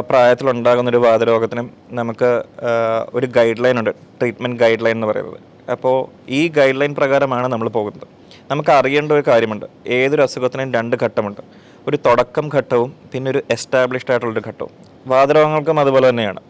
പ്രായത്തിലുണ്ടാകുന്ന 0.09 0.89
ഒരു 0.91 0.99
വാതരോഗത്തിനും 1.05 1.71
നമുക്ക് 1.99 2.31
ഒരു 3.17 3.27
ഗൈഡ് 3.37 3.63
ലൈൻ 3.65 3.79
ഉണ്ട്. 3.79 3.91
ട്രീറ്റ്മെന്റ് 4.19 4.59
ഗൈഡ് 4.63 4.85
ലൈൻ 4.85 4.97
എന്ന് 4.97 5.09
പറയുന്നത്. 5.11 5.39
അപ്പോൾ 5.75 5.97
ഈ 6.39 6.49
ഗൈഡ് 6.49 6.77
ലൈൻ 6.81 6.95
പ്രകാരമാണ് 6.99 7.49
നമ്മൾ 7.53 7.69
പോകുന്നത്. 7.69 8.07
നമുക്ക് 8.51 8.71
അറിയേണ്ട 8.71 9.11
ഒരു 9.13 9.25
കാര്യമുണ്ട്. 9.29 9.67
ഏതൊരു 9.99 10.23
അസുഖത്തിനും 10.27 10.75
രണ്ട് 10.75 10.97
ഘട്ടമുണ്ട്. 11.05 11.43
ഒരു 11.87 11.99
തുടക്കം 12.07 12.47
ഘട്ടവും 12.57 12.93
പിന്നെ 13.15 13.31
ഒരു 13.31 13.43
എസ്റ്റാബ്ലിഷ്ഡ് 13.57 14.11
ആയിട്ടുള്ളൊരു 14.11 14.45
ഘട്ടവും. 14.49 14.75
വാതരോഗങ്ങൾക്കും 15.07 15.81
അതുപോലെ 15.81 16.07
തന്നെയാണ്. 16.11 16.43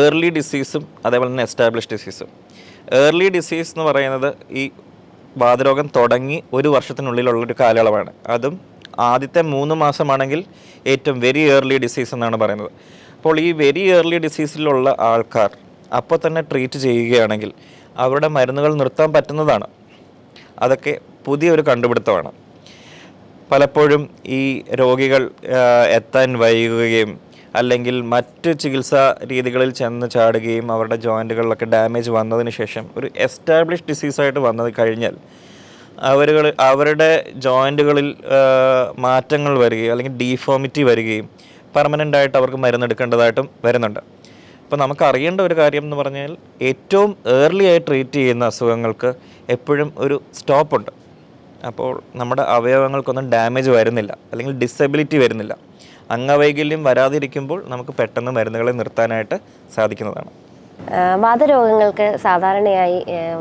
ഏർലി 0.00 0.30
ഡിസീസും 0.38 0.86
അതേപോലെ 1.06 1.30
തന്നെ 1.30 1.46
എസ്റ്റാബ്ലിഷ് 1.50 1.92
ഡിസീസും 1.92 2.28
ഏർലി 3.04 3.28
ഡിസീസ് 3.38 3.72
എന്ന് 3.76 3.86
പറയുന്നത് 3.92 4.30
ഈ 4.50 4.70
വാതരോഗം 5.38 5.86
തുടങ്ങി 5.96 6.42
ഒരു 6.52 6.68
വർഷത്തിനുള്ളിലുള്ളൊരു 6.68 7.54
കാലയളവാണ്. 7.60 8.10
അതും 8.28 8.71
ആദ്യത്തെ 8.98 9.42
മൂന്ന് 9.54 9.74
മാസമാണെങ്കിൽ 9.74 10.44
ഏറ്റവും 10.86 11.20
വെരി 11.20 11.42
ഏർലി 11.54 11.78
ഡിസീസ് 11.78 12.14
എന്നാണ് 12.14 12.36
പറയുന്നത്. 12.36 12.70
അപ്പോൾ 13.16 13.40
ഈ 13.40 13.52
വെരി 13.52 13.82
ഏർലി 13.96 14.18
ഡിസീസിലുള്ള 14.18 14.96
ആൾക്കാർ 15.10 15.50
അപ്പോൾ 15.98 16.18
തന്നെ 16.26 16.40
ട്രീറ്റ് 16.50 16.78
ചെയ്യുകയാണെങ്കിൽ 16.78 17.52
അവരുടെ 17.96 18.28
മരുന്നുകൾ 18.28 18.74
നിർത്താൻ 18.74 19.12
പറ്റുന്നതാണ്. 19.12 19.66
അതൊക്കെ 20.62 20.94
പുതിയൊരു 21.26 21.62
കണ്ടുപിടുത്തമാണ്. 21.68 22.30
പലപ്പോഴും 23.50 24.02
ഈ 24.38 24.62
രോഗികൾ 24.80 25.30
എത്താൻ 25.98 26.38
വൈകുകയും 26.42 27.10
അല്ലെങ്കിൽ 27.54 27.96
മറ്റ് 28.12 28.50
ചികിത്സാ 28.58 29.02
രീതികളിൽ 29.30 29.70
ചെന്ന് 29.70 30.06
ചാടുകയും 30.10 30.72
അവരുടെ 30.72 30.96
ജോയിന്റുകളിലൊക്കെ 30.96 31.64
ഡാമേജ് 31.64 32.10
വന്നതിന് 32.10 32.50
ശേഷം 32.50 32.84
ഒരു 32.96 33.08
എസ്റ്റാബ്ലിഷ് 33.16 33.84
ഡിസീസായിട്ട് 33.88 34.40
വന്നത് 34.40 34.72
കഴിഞ്ഞാൽ 34.78 35.16
അവരുകൾ 36.10 36.44
അവരുടെ 36.70 37.10
ജോയിന്റുകളിൽ 37.46 38.08
മാറ്റങ്ങൾ 39.04 39.52
വരികയും 39.64 39.92
അല്ലെങ്കിൽ 39.94 40.14
ഡീഫോമിറ്റി 40.22 40.82
വരികയും 40.90 41.26
പെർമനന്റ് 41.74 42.16
ആയിട്ട് 42.20 42.36
അവർക്ക് 42.40 42.58
മരുന്നെടുക്കേണ്ടതായിട്ടും 42.64 43.46
വരുന്നുണ്ട്. 43.66 44.00
അപ്പോൾ 44.62 44.80
നമുക്ക് 44.82 45.04
അറിയേണ്ട 45.08 45.40
ഒരു 45.48 45.54
കാര്യം 45.60 45.84
എന്ന് 45.86 45.96
പറഞ്ഞാൽ 46.00 46.32
ഏറ്റവും 46.70 47.10
ഏർലി 47.38 47.64
ആയി 47.70 47.80
ട്രീറ്റ് 47.88 48.18
ചെയ്യുന്ന 48.20 48.44
അസുഖങ്ങൾക്ക് 48.52 49.10
എപ്പോഴും 49.54 49.88
ഒരു 50.04 50.16
സ്റ്റോപ്പുണ്ട് 50.38 50.92
അപ്പോൾ 51.70 51.90
നമ്മുടെ 52.20 52.44
അവയവങ്ങൾക്കൊന്നും 52.56 53.26
ഡാമേജ് 53.34 53.70
വരുന്നില്ല 53.78 54.12
അല്ലെങ്കിൽ 54.32 54.54
ഡിസബിലിറ്റി 54.62 55.18
വരുന്നില്ല. 55.24 55.54
അംഗവൈകല്യം 56.16 56.80
വരാതിരിക്കുമ്പോൾ 56.88 57.58
നമുക്ക് 57.72 57.92
പെട്ടെന്ന് 57.98 58.32
മരുന്നുകളെ 58.38 58.72
നിർത്താനായിട്ട് 58.80 59.36
സാധിക്കുന്നതാണ്. 59.76 60.32
വാതരോഗങ്ങൾക്ക് 61.24 62.06
സാധാരണയായി 62.22 62.98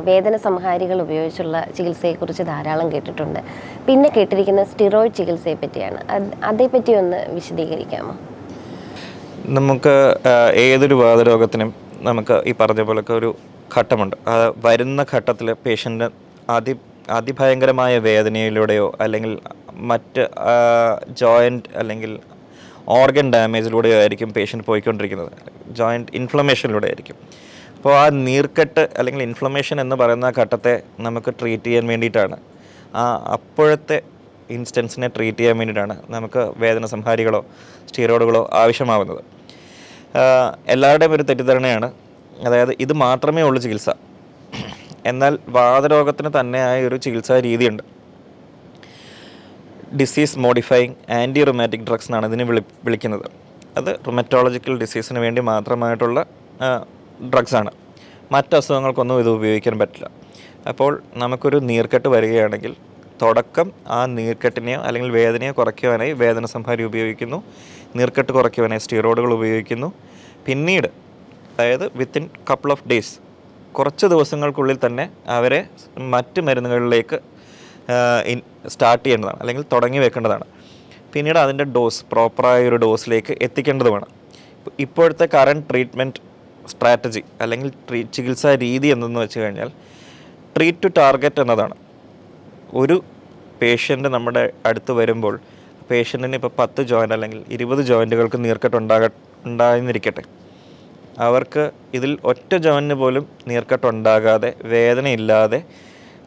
വേദന 0.09 0.35
സംഹാരികൾ 0.47 1.01
ഉപയോഗിച്ചുള്ള 1.01 1.55
ചികിത്സയെക്കുറിച്ച് 1.77 2.43
ധാരാളം 2.43 2.91
കേട്ടിട്ടുണ്ട്. 2.93 3.39
പിന്നെ 3.87 4.09
കേട്ടിരിക്കുന്ന 4.17 4.63
സ്റ്റിറോയിഡ് 4.71 5.17
ചികിത്സയെ 5.19 5.55
പറ്റിയാണ് 5.63 5.99
അത് 6.15 6.27
അതേപ്പറ്റി 6.49 6.93
ഒന്ന് 7.01 7.19
വിശദീകരിക്കാമോ? 7.37 8.13
നമുക്ക് 9.57 9.95
ഏതൊരു 10.65 10.95
വാതരോഗത്തിനും 11.03 11.71
നമുക്ക് 12.09 12.35
ഈ 12.49 12.53
പറഞ്ഞ 12.61 12.81
പോലൊക്കെ 12.81 13.13
ഒരു 13.13 13.31
ഘട്ടമുണ്ട്. 13.77 14.15
വരുന്ന 14.65 15.05
ഘട്ടത്തിൽ 15.13 15.47
പേഷ്യന്റ് 15.65 16.07
അതി 16.49 16.73
അതിഭയങ്കരമായ 17.09 17.93
വേദനയിലൂടെയോ 18.07 18.87
അല്ലെങ്കിൽ 19.01 19.31
മറ്റ് 19.91 20.23
ജോയിന്റ് 21.21 21.69
അല്ലെങ്കിൽ 21.77 22.11
ഓർഗൻ 22.87 23.33
ഡാമേജിലൂടെ 23.33 23.89
ആയിരിക്കും 23.89 24.33
പേഷ്യന്റ് 24.33 24.67
പോയിക്കൊണ്ടിരിക്കുന്നത്. 24.67 25.31
ജോയിന്റ് 25.67 26.11
ഇൻഫ്ലമേഷനിലൂടെ 26.13 26.87
ആയിരിക്കും. 26.87 27.15
അപ്പോൾ 27.77 27.95
ആ 27.95 28.09
നീർക്കെട്ട് 28.09 28.89
അല്ലെങ്കിൽ 28.97 29.23
ഇൻഫ്ലമേഷൻ 29.23 29.81
എന്ന് 29.81 29.95
പറയുന്ന 29.95 30.33
ഘട്ടത്തെ 30.37 30.81
നമുക്ക് 30.99 31.33
ട്രീറ്റ് 31.33 31.63
ചെയ്യാൻ 31.63 31.87
വേണ്ടിയിട്ടാണ്. 31.87 32.37
ആ 32.95 33.15
അപ്പോഴത്തെ 33.33 34.01
ഇൻസ്റ്റൻസിനെ 34.49 35.07
ട്രീറ്റ് 35.07 35.37
ചെയ്യാൻ 35.37 35.57
വേണ്ടിയിട്ടാണ് 35.57 36.01
നമുക്ക് 36.09 36.51
വേദന 36.57 36.85
സംഹാരികളോ 36.85 37.45
സ്റ്റീറോയിഡുകളോ 37.89 38.49
ആവശ്യമാവുന്നത്. 38.53 39.23
എല്ലാവരുടെയും 40.67 41.11
ഒരു 41.11 41.23
തെറ്റിദ്ധാരണയാണ്. 41.23 41.91
അതായത് 42.41 42.69
ഇത് 42.79 42.93
മാത്രമേ 42.93 43.41
ഉള്ളൂ 43.41 43.61
ചികിത്സ. 43.61 43.89
എന്നാൽ 45.05 45.39
വാതരോഗത്തിന് 45.47 46.29
തന്നെയായ 46.39 46.85
ഒരു 46.85 46.95
ചികിത്സാ 46.95 47.39
രീതിയുണ്ട്. 47.39 48.00
Disease 49.99 50.39
modifying 50.39 50.93
anti 51.11 51.43
rheumatic 51.43 51.85
drugs 51.87 52.07
എന്നാണ് 52.09 52.25
ഇതിനെ 52.25 52.43
വിളി 52.43 52.61
വിളിക്കുന്നത്. 52.85 53.25
അത് 53.77 53.89
റൊമറ്റോളജിക്കൽ 54.07 54.79
ഡിസീസിന് 54.79 55.19
വേണ്ടി 55.19 55.41
മാത്രമായിട്ടുള്ള 55.41 56.25
ഡ്രഗ്സാണ് 57.33 57.71
മറ്റ് 58.31 58.55
അസുഖങ്ങൾക്കൊന്നും 58.55 59.19
ഇത് 59.19 59.29
ഉപയോഗിക്കാൻ 59.29 59.79
പറ്റില്ല. 59.79 60.07
അപ്പോൾ 60.67 61.01
നമുക്കൊരു 61.15 61.57
നീർക്കെട്ട് 61.57 62.07
വരികയാണെങ്കിൽ 62.07 62.75
തുടക്കം 63.21 63.71
ആ 63.87 64.05
നീർക്കെട്ടിനെയോ 64.05 64.79
അല്ലെങ്കിൽ 64.81 65.11
വേദനയോ 65.11 65.53
കുറയ്ക്കുവാനായി 65.53 66.11
വേദന 66.11 66.45
സംഹാരി 66.45 66.83
ഉപയോഗിക്കുന്നു. 66.83 67.43
നീർക്കെട്ട് 67.95 68.31
കുറയ്ക്കുവാനായി 68.31 68.79
സ്റ്റീറോയിഡുകൾ 68.79 69.33
ഉപയോഗിക്കുന്നു. 69.33 69.93
പിന്നീട് 70.45 70.89
അതായത് 71.57 71.97
വിത്തിൻ 71.97 72.29
കപ്പിൾ 72.49 72.71
ഓഫ് 72.71 72.87
ഡേയ്സ് 72.87 73.15
കുറച്ച് 73.71 74.05
ദിവസങ്ങൾക്കുള്ളിൽ 74.05 74.77
തന്നെ 74.85 75.09
അവരെ 75.27 75.67
മറ്റ് 75.97 76.41
മരുന്നുകളിലേക്ക് 76.41 77.19
സ്റ്റാർട്ട് 78.67 79.05
ചെയ്യേണ്ടതാണ് 79.05 79.39
അല്ലെങ്കിൽ 79.39 79.65
തുടങ്ങി 79.71 79.97
വെക്കേണ്ടതാണ്. 79.97 80.43
പിന്നീട് 81.13 81.39
അതിന്റെ 81.39 81.63
ഡോസ് 81.63 82.05
പ്രോപ്പറായ 82.11 82.67
ഒരു 82.67 82.75
ഡോസിലേക്ക് 82.75 83.37
എത്തിക്കേണ്ടതുമാണ് 83.41 84.05
ഇപ്പ- 84.57 84.73
ഇപ്പോഴത്തെ 84.79 85.29
കറണ്ട് 85.33 85.69
ട്രീറ്റ്മെന്റ് 85.69 86.21
സ്ട്രാറ്റജി 86.67 87.23
അല്ലെങ്കിൽ 87.41 87.69
ട്രീ 87.69 88.03
ചികിത്സാ 88.03 88.55
രീതി 88.55 88.87
എന്തെന്ന് 88.87 89.19
വെച്ച് 89.19 89.39
കഴിഞ്ഞാൽ 89.39 89.71
ട്രീറ്റ് 90.57 90.83
ടു 90.83 90.87
ടാർഗറ്റ് 90.87 91.41
എന്നതാണ്. 91.41 91.73
ഒരു 92.73 93.03
പേഷ്യന്റ് 93.61 94.09
നമ്മുടെ 94.09 94.51
അടുത്ത് 94.65 94.91
വരുമ്പോൾ 94.91 95.39
പേഷ്യന്റിന് 95.91 96.35
ഇപ്പോൾ 96.35 96.51
പത്ത് 96.59 96.83
ജോയിന്റ് 96.83 97.13
അല്ലെങ്കിൽ 97.13 97.43
ഇരുപത് 97.49 97.79
ജോയിന്റുകൾക്ക് 97.79 98.43
നീർക്കെട്ട് 98.43 98.77
ഉണ്ടാക 98.77 99.09
ഉണ്ടായിരുന്നിരിക്കട്ടെ. 99.45 100.21
അവർക്ക് 101.19 101.71
ഇതിൽ 101.93 102.17
ഒറ്റ 102.23 102.55
ജോയിന് 102.55 102.93
പോലും 102.93 103.27
നീർക്കെട്ട് 103.47 103.87
ഉണ്ടാകാതെ 103.87 104.53
വേദനയില്ലാതെ 104.63 105.63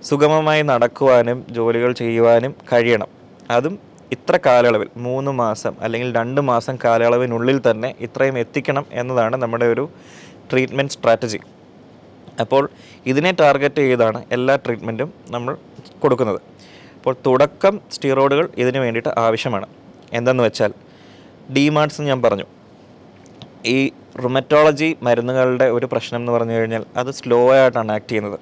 സുഗമമായി 0.08 0.62
നടക്കുവാനും 0.70 1.38
ജോലികൾ 1.56 1.90
ചെയ്യുവാനും 2.00 2.52
കഴിയണം. 2.70 3.10
അതും 3.56 3.74
ഇത്ര 4.14 4.38
കാലയളവിൽ 4.46 4.88
മൂന്ന് 5.06 5.30
മാസം 5.42 5.74
അല്ലെങ്കിൽ 5.84 6.10
രണ്ട് 6.18 6.40
മാസം 6.50 6.74
കാലയളവിനുള്ളിൽ 6.84 7.58
തന്നെ 7.68 7.90
ഇത്രയും 8.06 8.36
എത്തിക്കണം 8.42 8.84
എന്നതാണ് 9.00 9.36
നമ്മുടെ 9.42 9.66
ഒരു 9.74 9.84
ട്രീറ്റ്മെന്റ് 10.50 10.94
സ്ട്രാറ്റജി 10.96 11.40
അപ്പോൾ 12.42 12.62
ഇതിനെ 13.10 13.30
ടാർഗറ്റ് 13.40 13.80
ചെയ്താണ് 13.88 14.20
എല്ലാ 14.36 14.54
ട്രീറ്റ്മെന്റും 14.64 15.10
നമ്മൾ 15.34 15.52
കൊടുക്കുന്നത്. 16.02 16.40
അപ്പോൾ 16.96 17.14
തുടക്കം 17.26 17.74
സ്റ്റീറോയിഡുകൾ 17.94 18.46
ഇതിന് 18.62 18.78
വേണ്ടിയിട്ട് 18.78 19.12
ആവശ്യമാണ്. 19.24 19.66
എന്തെന്ന് 20.18 20.42
വെച്ചാൽ 20.44 20.72
ഡിമാർട്സ് 21.56 22.02
ഞാൻ 22.10 22.18
പറഞ്ഞു. 22.22 22.46
ഈ 23.74 23.78
റുമറ്റോളജി 24.24 24.88
മരുന്നുകളുടെ 25.06 25.66
ഒരു 25.76 25.86
പ്രശ്നം 25.92 26.20
എന്ന് 26.20 26.32
പറഞ്ഞു 26.32 26.54
കഴിഞ്ഞാൽ 26.58 26.82
അത് 26.96 27.10
സ്ലോ 27.20 27.38
ആയിട്ടാണ് 27.54 27.92
ആക്ട് 27.92 28.10
ചെയ്യുന്നത്. 28.10 28.38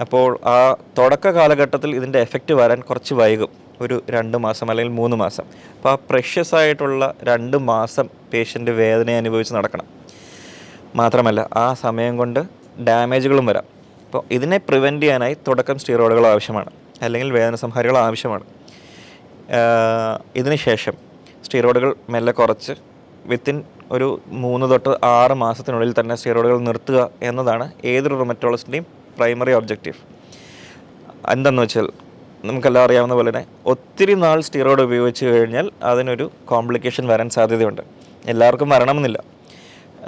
അപ്പോൾ 0.00 0.38
ആ 0.44 0.76
തുടക്ക 0.98 1.28
കാലഘട്ടത്തിൽ 1.28 1.96
ഇതിന്റെ 1.96 2.18
എഫക്റ്റ് 2.18 2.54
വരാൻ 2.54 2.80
കുറച്ച് 2.80 3.14
വൈകും. 3.14 3.48
ഒരു 3.80 4.02
രണ്ട് 4.10 4.36
മാസം 4.36 4.70
അല്ലെങ്കിൽ 4.70 4.92
മൂന്ന് 4.92 5.16
മാസം. 5.16 5.44
അപ്പോൾ 5.76 5.88
ആ 5.88 5.98
പ്രഷ്യസ് 6.10 6.54
ആയിട്ടുള്ള 6.54 7.14
രണ്ട് 7.22 7.56
മാസം 7.56 8.08
പേഷ്യന്റ് 8.32 8.70
വേദന 8.70 9.10
അനുഭവിച്ച് 9.10 9.54
നടക്കണം. 9.54 9.84
മാത്രമല്ല 10.96 11.48
ആ 11.56 11.74
സമയം 11.74 12.16
കൊണ്ട് 12.16 12.40
ഡാമേജുകളും 12.84 13.46
വരാം. 13.46 13.64
അപ്പോൾ 14.06 14.22
ഇതിനെ 14.30 14.56
പ്രിവെന്റ് 14.56 15.02
ചെയ്യാനായി 15.02 15.36
തുടക്കം 15.48 15.78
സ്റ്റീറോയിഡുകൾ 15.78 16.26
ആവശ്യമാണ്. 16.26 16.70
അല്ലെങ്കിൽ 17.02 17.32
വേദന 17.32 17.54
സംഹാരികൾ 17.54 17.98
ആവശ്യമാണ്. 17.98 18.44
ഇതിനുശേഷം 20.36 20.36
ഇതിന് 20.36 20.56
ശേഷം 20.56 20.94
സ്റ്റീറോയിഡുകൾ 21.44 21.94
മെല്ലെ 22.10 22.32
കുറച്ച് 22.32 22.72
വിത്തിൻ 23.26 23.62
ഒരു 23.90 24.20
മൂന്ന് 24.26 24.70
തൊട്ട് 24.70 25.04
ആറ് 25.04 25.32
മാസത്തിനുള്ളിൽ 25.32 25.94
തന്നെ 26.00 26.14
സ്റ്റീറോയിഡുകൾ 26.14 26.58
നിർത്തുക 26.58 27.10
എന്നതാണ് 27.22 27.72
ഏതൊരു 27.84 28.14
റൊമറ്റോളജിന്റെയും 28.14 29.03
പ്രൈമറി 29.16 29.52
ഒബ്ജക്റ്റീവ് 29.52 29.94
എന്തെന്ന് 31.32 31.62
വെച്ചാൽ 31.62 31.88
നമുക്കെല്ലാം 32.44 32.84
അറിയാവുന്ന 32.84 33.14
പോലെ 33.14 33.30
തന്നെ 33.30 33.44
ഒത്തിരി 33.66 34.14
നാൾ 34.14 34.40
സ്റ്റീറോയിഡ് 34.40 34.82
ഉപയോഗിച്ച് 34.82 35.26
കഴിഞ്ഞാൽ 35.26 35.70
അതിനൊരു 35.82 36.30
കോംപ്ലിക്കേഷൻ 36.44 37.06
വരാൻ 37.08 37.30
സാധ്യതയുണ്ട്. 37.30 37.82
എല്ലാവർക്കും 38.26 38.68
വരണമെന്നില്ല. 38.68 39.22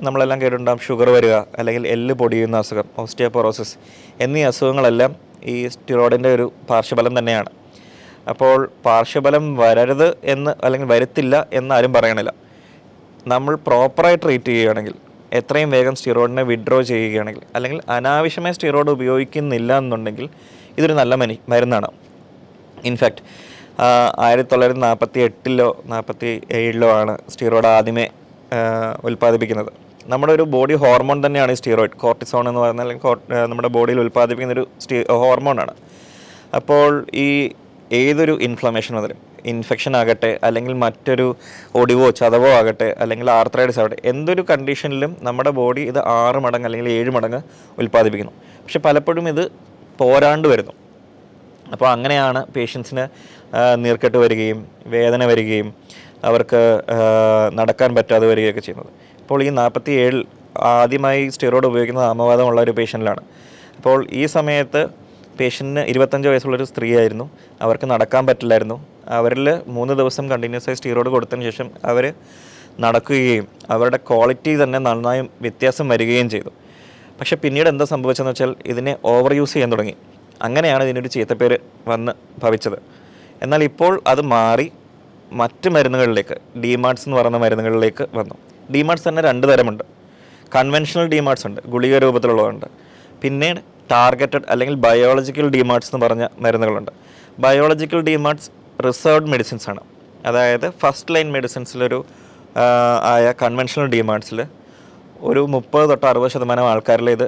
നമ്മളെല്ലാം 0.03 0.41
കേട്ടിട്ടുണ്ടാകും 0.41 0.81
ഷുഗർ 0.81 1.11
വരിക 1.11 1.35
അല്ലെങ്കിൽ 1.35 1.89
എല്ല് 1.89 2.15
പൊടിയുന്ന 2.15 2.57
അസുഖം 2.57 2.85
ഓസ്റ്റിയോപൊറോസിസ് 2.99 3.77
എന്നീ 4.21 4.43
അസുഖങ്ങളെല്ലാം 4.43 5.17
ഈ 5.45 5.69
സ്റ്റിറോയിഡിന്റെ 5.69 6.35
ഒരു 6.35 6.53
പാർശ്വഫലം 6.71 7.19
തന്നെയാണ്. 7.19 7.51
അപ്പോൾ 8.29 8.71
പാർശ്വഫലം 8.85 9.57
വരരുത് 9.57 10.19
എന്ന് 10.25 10.51
അല്ലെങ്കിൽ 10.65 10.89
വരുത്തില്ല 10.89 11.47
എന്ന് 11.53 11.75
ആരും 11.75 11.93
പറയണില്ല. 11.93 12.33
നമ്മൾ 13.27 13.55
പ്രോപ്പറായി 13.55 14.17
ട്രീറ്റ് 14.17 14.45
ചെയ്യുകയാണെങ്കിൽ 14.45 14.95
എത്രയും 15.39 15.71
വേഗം 15.71 15.95
സ്റ്റിറോയിഡിനെ 15.99 16.43
വിഡ്രോ 16.51 16.79
ചെയ്യുകയാണെങ്കിൽ 16.83 17.43
അല്ലെങ്കിൽ 17.57 17.81
അനാവശ്യമായ 17.97 18.53
സ്റ്റിറോയിഡ് 18.53 18.93
ഉപയോഗിക്കുന്നില്ല 18.97 19.79
എന്നുണ്ടെങ്കിൽ 19.79 20.29
ഇതൊരു 20.79 20.95
നല്ല 21.01 21.15
മനി 21.23 21.37
മരുന്നാണ്. 21.53 21.89
ഇൻഫാക്റ്റ് 22.91 23.23
ആയിരത്തി 24.27 24.51
തൊള്ളായിരത്തി 24.51 24.81
നാൽപ്പത്തി 24.81 25.21
എട്ടിലോ 25.27 25.69
നാൽപ്പത്തി 25.93 26.31
ഏഴിലോ 26.59 26.89
ആണ് 27.01 27.15
സ്റ്റിറോയിഡ് 27.33 27.71
ആദ്യമേ 27.77 28.07
ഉൽപ്പാദിപ്പിക്കുന്നത്. 29.09 29.71
നമ്മുടെ 30.13 30.33
ഒരു 30.33 30.45
ബോഡി 30.55 30.75
ഹോർമോൺ 30.83 31.27
തന്നെയാണ് 31.27 31.53
ഈ 31.55 31.59
സ്റ്റിറോയിഡ് 31.61 31.97
കോർട്ടിസോൺ 32.03 32.49
എന്ന് 32.51 32.61
അല്ലെങ്കിൽ 32.83 33.17
നമ്മുടെ 33.51 33.69
ബോഡിയിൽ 33.77 34.01
ഉൽപ്പാദിപ്പിക്കുന്ന 34.01 34.57
ഒരു 34.59 34.67
സ്റ്റി 34.83 34.99
ഹോർമോണാണ് 35.23 35.75
അപ്പോൾ 36.59 37.07
ഈ 37.25 37.29
ഏതൊരു 37.93 38.35
ഇൻഫ്ലമേഷൻ 38.47 38.95
മുതലും 38.95 39.19
ഇൻഫെക്ഷൻ 39.53 39.93
ആകട്ടെ 40.01 40.31
അല്ലെങ്കിൽ 40.47 40.75
മറ്റൊരു 40.85 41.27
ഒടിവോ 41.81 42.09
ചതവോ 42.21 42.51
ആകട്ടെ 42.59 42.89
അല്ലെങ്കിൽ 43.05 43.29
ആർത്രൈഡ്സ് 43.39 43.81
ആകട്ടെ 43.83 43.99
എന്തൊരു 44.13 44.43
കണ്ടീഷനിലും 44.51 45.13
നമ്മുടെ 45.29 45.51
ബോഡി 45.61 45.83
ഇത് 45.93 46.01
ആറ് 46.17 46.41
മടങ്ങ് 46.47 46.69
അല്ലെങ്കിൽ 46.69 46.89
ഏഴ് 46.97 47.13
മടങ്ങ് 47.17 47.41
ഉൽപ്പാദിപ്പിക്കുന്നു. 47.81 48.35
പക്ഷെ 48.65 48.81
പലപ്പോഴും 48.87 49.27
ഇത് 49.35 49.45
പോരാണ്ട് 50.01 50.49
വരുന്നു. 50.53 50.75
അപ്പോൾ 51.73 51.89
അങ്ങനെയാണ് 51.95 52.41
പേഷ്യൻസിന് 52.55 53.05
നീർക്കെട്ട് 53.85 54.19
വരികയും 54.25 54.59
വേദന 54.95 55.25
വരികയും 55.31 55.69
അവർക്ക് 56.29 56.61
നടക്കാൻ 57.59 57.91
പറ്റാതെ 57.97 58.27
വരികയൊക്കെ 58.33 58.63
ചെയ്യുന്നത്. 58.67 58.91
അപ്പോൾ 59.23 59.41
ഈ 59.47 59.49
നാൽപ്പത്തി 59.61 59.93
ഏഴിൽ 60.03 60.21
ആദ്യമായി 60.73 61.23
സ്റ്റിറോയിഡ് 61.35 61.69
ഉപയോഗിക്കുന്നത് 61.71 62.07
ആമവാദമുള്ള 62.13 62.61
ഒരു 62.67 62.73
പേഷ്യന്റിലാണ് 62.79 63.23
അപ്പോൾ 63.79 63.99
ഈ 64.21 64.23
സമയത്ത് 64.37 64.83
പേഷ്യന്റിന് 65.41 65.83
ഇരുപത്തഞ്ച് 65.93 66.29
വയസ്സുള്ളൊരു 66.29 66.65
സ്ത്രീയായിരുന്നു. 66.65 67.31
അവർക്ക് 67.63 67.87
നടക്കാൻ 67.93 68.27
പറ്റില്ലായിരുന്നു. 68.27 68.77
അവരിൽ 69.19 69.49
മൂന്ന് 69.67 69.95
ദിവസം 69.95 70.31
കണ്ടിന്യൂസ് 70.31 70.69
ആയി 70.71 70.77
സ്റ്റീറോയിഡ് 70.77 71.09
കൊടുത്തതിന് 71.09 71.45
ശേഷം 71.45 71.71
അവർ 71.85 72.15
നടക്കുകയും 72.85 73.47
അവരുടെ 73.71 73.97
ക്വാളിറ്റി 73.97 74.63
തന്നെ 74.63 74.79
നന്നായി 74.79 75.21
വ്യത്യാസം 75.45 75.89
വരികയും 75.89 76.31
ചെയ്തു. 76.31 76.51
പക്ഷേ 77.21 77.37
പിന്നീട് 77.37 77.69
എന്താ 77.69 77.85
സംഭവിച്ചതെന്ന് 77.85 78.33
വെച്ചാൽ 78.33 78.55
ഇതിനെ 78.67 78.97
ഓവർ 79.05 79.33
യൂസ് 79.35 79.53
ചെയ്യാൻ 79.53 79.73
തുടങ്ങി. 79.73 79.95
അങ്ങനെയാണ് 80.43 80.85
ഇതിനൊരു 80.85 81.09
ചീത്തപ്പേര് 81.09 81.59
വന്ന് 81.89 82.13
ഭവിച്ചത്. 82.43 82.79
എന്നാൽ 83.43 83.65
ഇപ്പോൾ 83.65 84.03
അത് 84.07 84.23
മാറി 84.35 84.73
മറ്റ് 85.33 85.69
മരുന്നുകളിലേക്ക് 85.69 86.59
ഡിമാർട്സ് 86.65 87.05
എന്ന് 87.09 87.17
പറയുന്ന 87.19 87.39
മരുന്നുകളിലേക്ക് 87.39 88.07
വന്നു. 88.15 88.35
ഡിമാർട്സ് 88.75 89.09
തന്നെ 89.09 89.23
രണ്ട് 89.23 89.47
തരമുണ്ട്. 89.53 89.85
കൺവെൻഷണൽ 90.57 91.07
ഡിമാർട്സ് 91.09 91.47
ഉണ്ട് 91.47 91.61
ഗുളിക 91.67 91.99
രൂപത്തിലുള്ളതുണ്ട് 91.99 92.67
പിന്നെ 93.23 93.49
ടാർഗറ്റഡ് 93.91 94.47
അല്ലെങ്കിൽ 94.53 94.77
ബയോളജിക്കൽ 94.87 95.47
ഡിമാർട്സ് 95.57 95.91
എന്ന് 95.95 96.07
പറഞ്ഞ 96.07 96.25
മരുന്നുകളുണ്ട്. 96.45 96.93
ബയോളജിക്കൽ 97.45 98.01
ഡിമാർട്സ് 98.09 98.51
റിസർവ്ഡ് 98.87 99.31
മെഡിസിൻസ് 99.35 99.67
ആണ്. 99.71 99.83
അതായത് 100.29 100.67
ഫസ്റ്റ് 100.83 101.15
ലൈൻ 101.15 101.29
മെഡിസിൻസിലൊരു 101.37 101.99
ആയ 103.13 103.27
കൺവെൻഷണൽ 103.43 103.87
ഡിമാർട്സിൽ 103.95 104.39
ഒരു 105.29 105.43
മുപ്പത് 105.55 105.85
തൊട്ട് 105.91 106.07
അറുപത് 106.07 106.31
ശതമാനം 106.35 106.67
ആൾക്കാരിൽ 106.71 107.11
ഇത് 107.17 107.27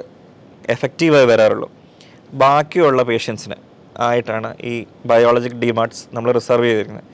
എഫക്റ്റീവായി 0.75 1.25
വരാറുള്ളൂ. 1.31 1.69
ബാക്കിയുള്ള 2.43 3.03
പേഷ്യൻസിന് 3.09 3.57
ആയിട്ടാണ് 4.07 4.49
ഈ 4.71 4.73
ബയോളജിക് 5.05 5.59
ഡിമാർട്സ് 5.63 6.03
നമ്മൾ 6.15 6.29
റിസർവ് 6.37 6.65
ചെയ്തിരിക്കുന്നത്. 6.65 7.05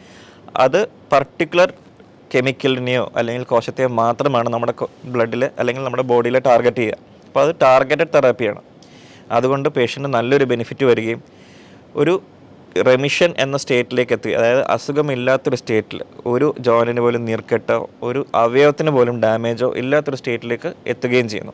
അത് 0.66 0.80
പർട്ടിക്കുലർ 1.14 1.70
കെമിക്കലിനെയോ 2.34 3.12
അല്ലെങ്കിൽ 3.20 3.44
കോശത്തെയോ 3.44 3.90
മാത്രമാണ് 4.02 4.50
നമ്മുടെ 4.54 4.74
ബ്ലഡിൽ 5.14 5.44
അല്ലെങ്കിൽ 5.60 5.84
നമ്മുടെ 5.84 6.04
ബോഡിയിൽ 6.12 6.38
ടാർഗറ്റ് 6.48 6.82
ചെയ്യുക. 6.84 6.98
അപ്പോൾ 7.28 7.42
അത് 7.46 7.56
ടാർഗറ്റഡ് 7.62 8.14
തെറാപ്പിയാണ് 8.16 8.62
അതുകൊണ്ട് 9.32 9.70
പേഷ്യന്റ് 9.70 10.10
നല്ലൊരു 10.10 10.46
ബെനിഫിറ്റ് 10.54 10.86
വരികയും 10.86 11.22
ഒരു 11.96 12.22
റെമിഷൻ 12.88 13.34
എന്ന 13.44 13.58
സ്റ്റേറ്റിലേക്ക് 13.58 14.14
എത്തി. 14.14 14.30
അതായത് 14.30 14.64
അസുഖമില്ലാത്തൊരു 14.76 15.56
സ്റ്റേറ്റിൽ 15.56 16.00
ഒരു 16.26 16.56
ജോയിനിന് 16.60 17.02
പോലും 17.02 17.26
നീർക്കെട്ടോ 17.26 17.90
ഒരു 18.04 18.26
അവയവത്തിന് 18.36 18.92
പോലും 18.92 19.22
ഡാമേജോ 19.22 19.70
ഇല്ലാത്തൊരു 19.82 20.18
സ്റ്റേറ്റിലേക്ക് 20.22 20.74
എത്തുകയും 20.94 21.30
ചെയ്യുന്നു. 21.30 21.54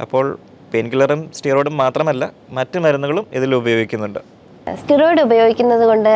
അപ്പോൾ 0.00 0.38
പെയിൻ 0.74 0.86
കില്ലറും 0.92 1.32
സ്റ്റീറോയിഡും 1.36 1.76
മാത്രമല്ല 1.76 2.32
മറ്റ് 2.50 2.78
മരുന്നുകളും 2.78 3.26
ഇതിൽ 3.32 3.54
ഉപയോഗിക്കുന്നുണ്ട്. 3.54 4.20
സ്റ്റിറോയിഡ് 4.80 5.20
ഉപയോഗിക്കുന്നത് 5.20 5.84
കൊണ്ട് 5.90 6.12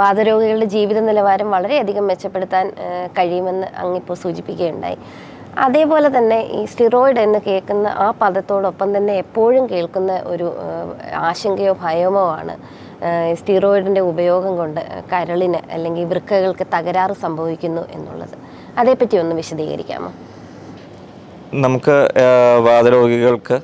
വാതരോഗികളുടെ 0.00 0.64
ജീവിത 0.64 0.98
നിലവാരം 0.98 1.50
വളരെയധികം 1.50 2.06
മെച്ചപ്പെടുത്താൻ 2.06 2.66
കഴിയുമെന്ന് 3.18 3.66
അങ്ങിപ്പോൾ 3.82 4.14
സൂചിപ്പിക്കുകയുണ്ടായി. 4.24 4.98
അതേപോലെ 5.58 6.18
തന്നെ 6.18 6.38
ഈ 6.58 6.64
സ്റ്റിറോയിഡ് 6.64 7.20
എന്ന് 7.20 7.38
കേൾക്കുന്ന 7.38 7.88
ആ 7.88 8.10
പദത്തോടൊപ്പം 8.10 8.96
തന്നെ 8.96 9.14
എപ്പോഴും 9.14 9.70
കേൾക്കുന്ന 9.70 10.12
ഒരു 10.26 10.56
ആശങ്കയോ 11.14 11.76
ഭയമോ 11.82 12.28
ആണ് 12.30 12.54
സ്റ്റിറോയിഡിന്റെ 13.34 14.00
ഉപയോഗം 14.00 14.56
കൊണ്ട് 14.56 14.80
കരളിന് 15.12 15.60
അല്ലെങ്കിൽ 15.70 16.04
വൃക്കകൾക്ക് 16.04 16.66
തകരാറ് 16.74 17.12
സംഭവിക്കുന്നു 17.12 17.82
എന്നുള്ളത്. 17.90 18.36
അതേപ്പറ്റി 18.78 19.16
ഒന്ന് 19.16 19.36
വിശദീകരിക്കാമോ? 19.36 20.12
നമുക്ക് 21.54 21.96
വാതരോഗികൾക്ക് 22.60 23.60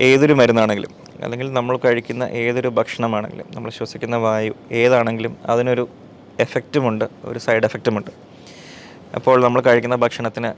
ഏതൊരു 0.00 0.32
മരുന്നാണെങ്കിലും 0.32 0.92
അല്ലെങ്കിൽ 1.22 1.52
നമ്മൾ 1.52 1.76
കഴിക്കുന്ന 1.76 2.24
ഏതൊരു 2.24 2.68
ഭക്ഷണമാണെങ്കിലും 2.68 3.46
നമ്മൾ 3.54 3.70
ശ്വസിക്കുന്ന 3.70 4.16
വായു 4.16 4.54
ഏതാണെങ്കിലും 4.72 5.36
അതിനൊരു 5.46 5.88
എഫക്റ്റുമുണ്ട് 6.40 7.04
ഒരു 7.24 7.38
സൈഡ് 7.38 7.64
എഫക്റ്റുമുണ്ട് 7.64 8.29
അപ്പോൾ 9.16 9.40
നമ്മൾ 9.44 9.60
കഴിക്കുന്ന 9.60 9.96
ഭക്ഷണത്തിന് 9.96 10.50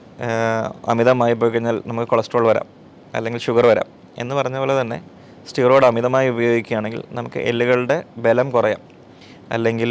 അമിതമായി 0.88 1.32
പോയി 1.32 1.50
കഴിഞ്ഞാൽ 1.50 1.82
നമുക്ക് 1.87 2.09
കൊളസ്ട്രോൾ 2.09 2.47
വരാം 2.47 2.66
അല്ലെങ്കിൽ 3.14 3.40
ഷുഗർ 3.40 3.66
വരാം 3.66 3.87
എന്ന് 4.18 4.35
പറഞ്ഞ 4.35 4.59
പോലെ 4.59 4.80
തന്നെ 4.80 4.99
സ്റ്റീറോയിഡ് 5.49 5.87
അമിതമായി 5.87 6.28
ഉപയോഗിക്കുകയാണെങ്കിൽ 6.28 7.04
നമുക്ക് 7.11 7.38
എല്ലുകളുടെ 7.38 8.04
ബലം 8.16 8.50
കുറയാം 8.50 8.82
അല്ലെങ്കിൽ 9.52 9.90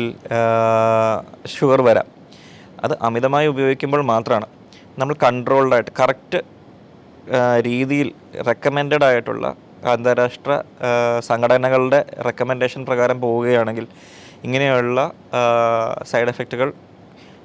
ഷുഗർ 1.45 1.81
വരാം. 1.81 2.07
അത് 2.83 2.97
അമിതമായി 3.01 3.47
ഉപയോഗിക്കുമ്പോൾ 3.47 4.01
മാത്രമാണ് 4.01 4.47
നമ്മൾ 4.97 5.15
കൺട്രോൾഡായിട്ട് 5.23 5.91
കറക്റ്റ് 5.99 6.39
രീതിയിൽ 7.61 8.13
റെക്കമെൻഡഡ് 8.47 9.03
ആയിട്ടുള്ള 9.03 9.55
അന്താരാഷ്ട്ര 9.85 10.61
സംഘടനകളുടെ 11.19 12.05
റെക്കമെൻഡേഷൻ 12.25 12.85
പ്രകാരം 12.85 13.21
പോവുകയാണെങ്കിൽ 13.21 13.87
ഇങ്ങനെയുള്ള 14.43 15.11
സൈഡ് 16.05 16.27
എഫക്റ്റുകൾ 16.27 16.73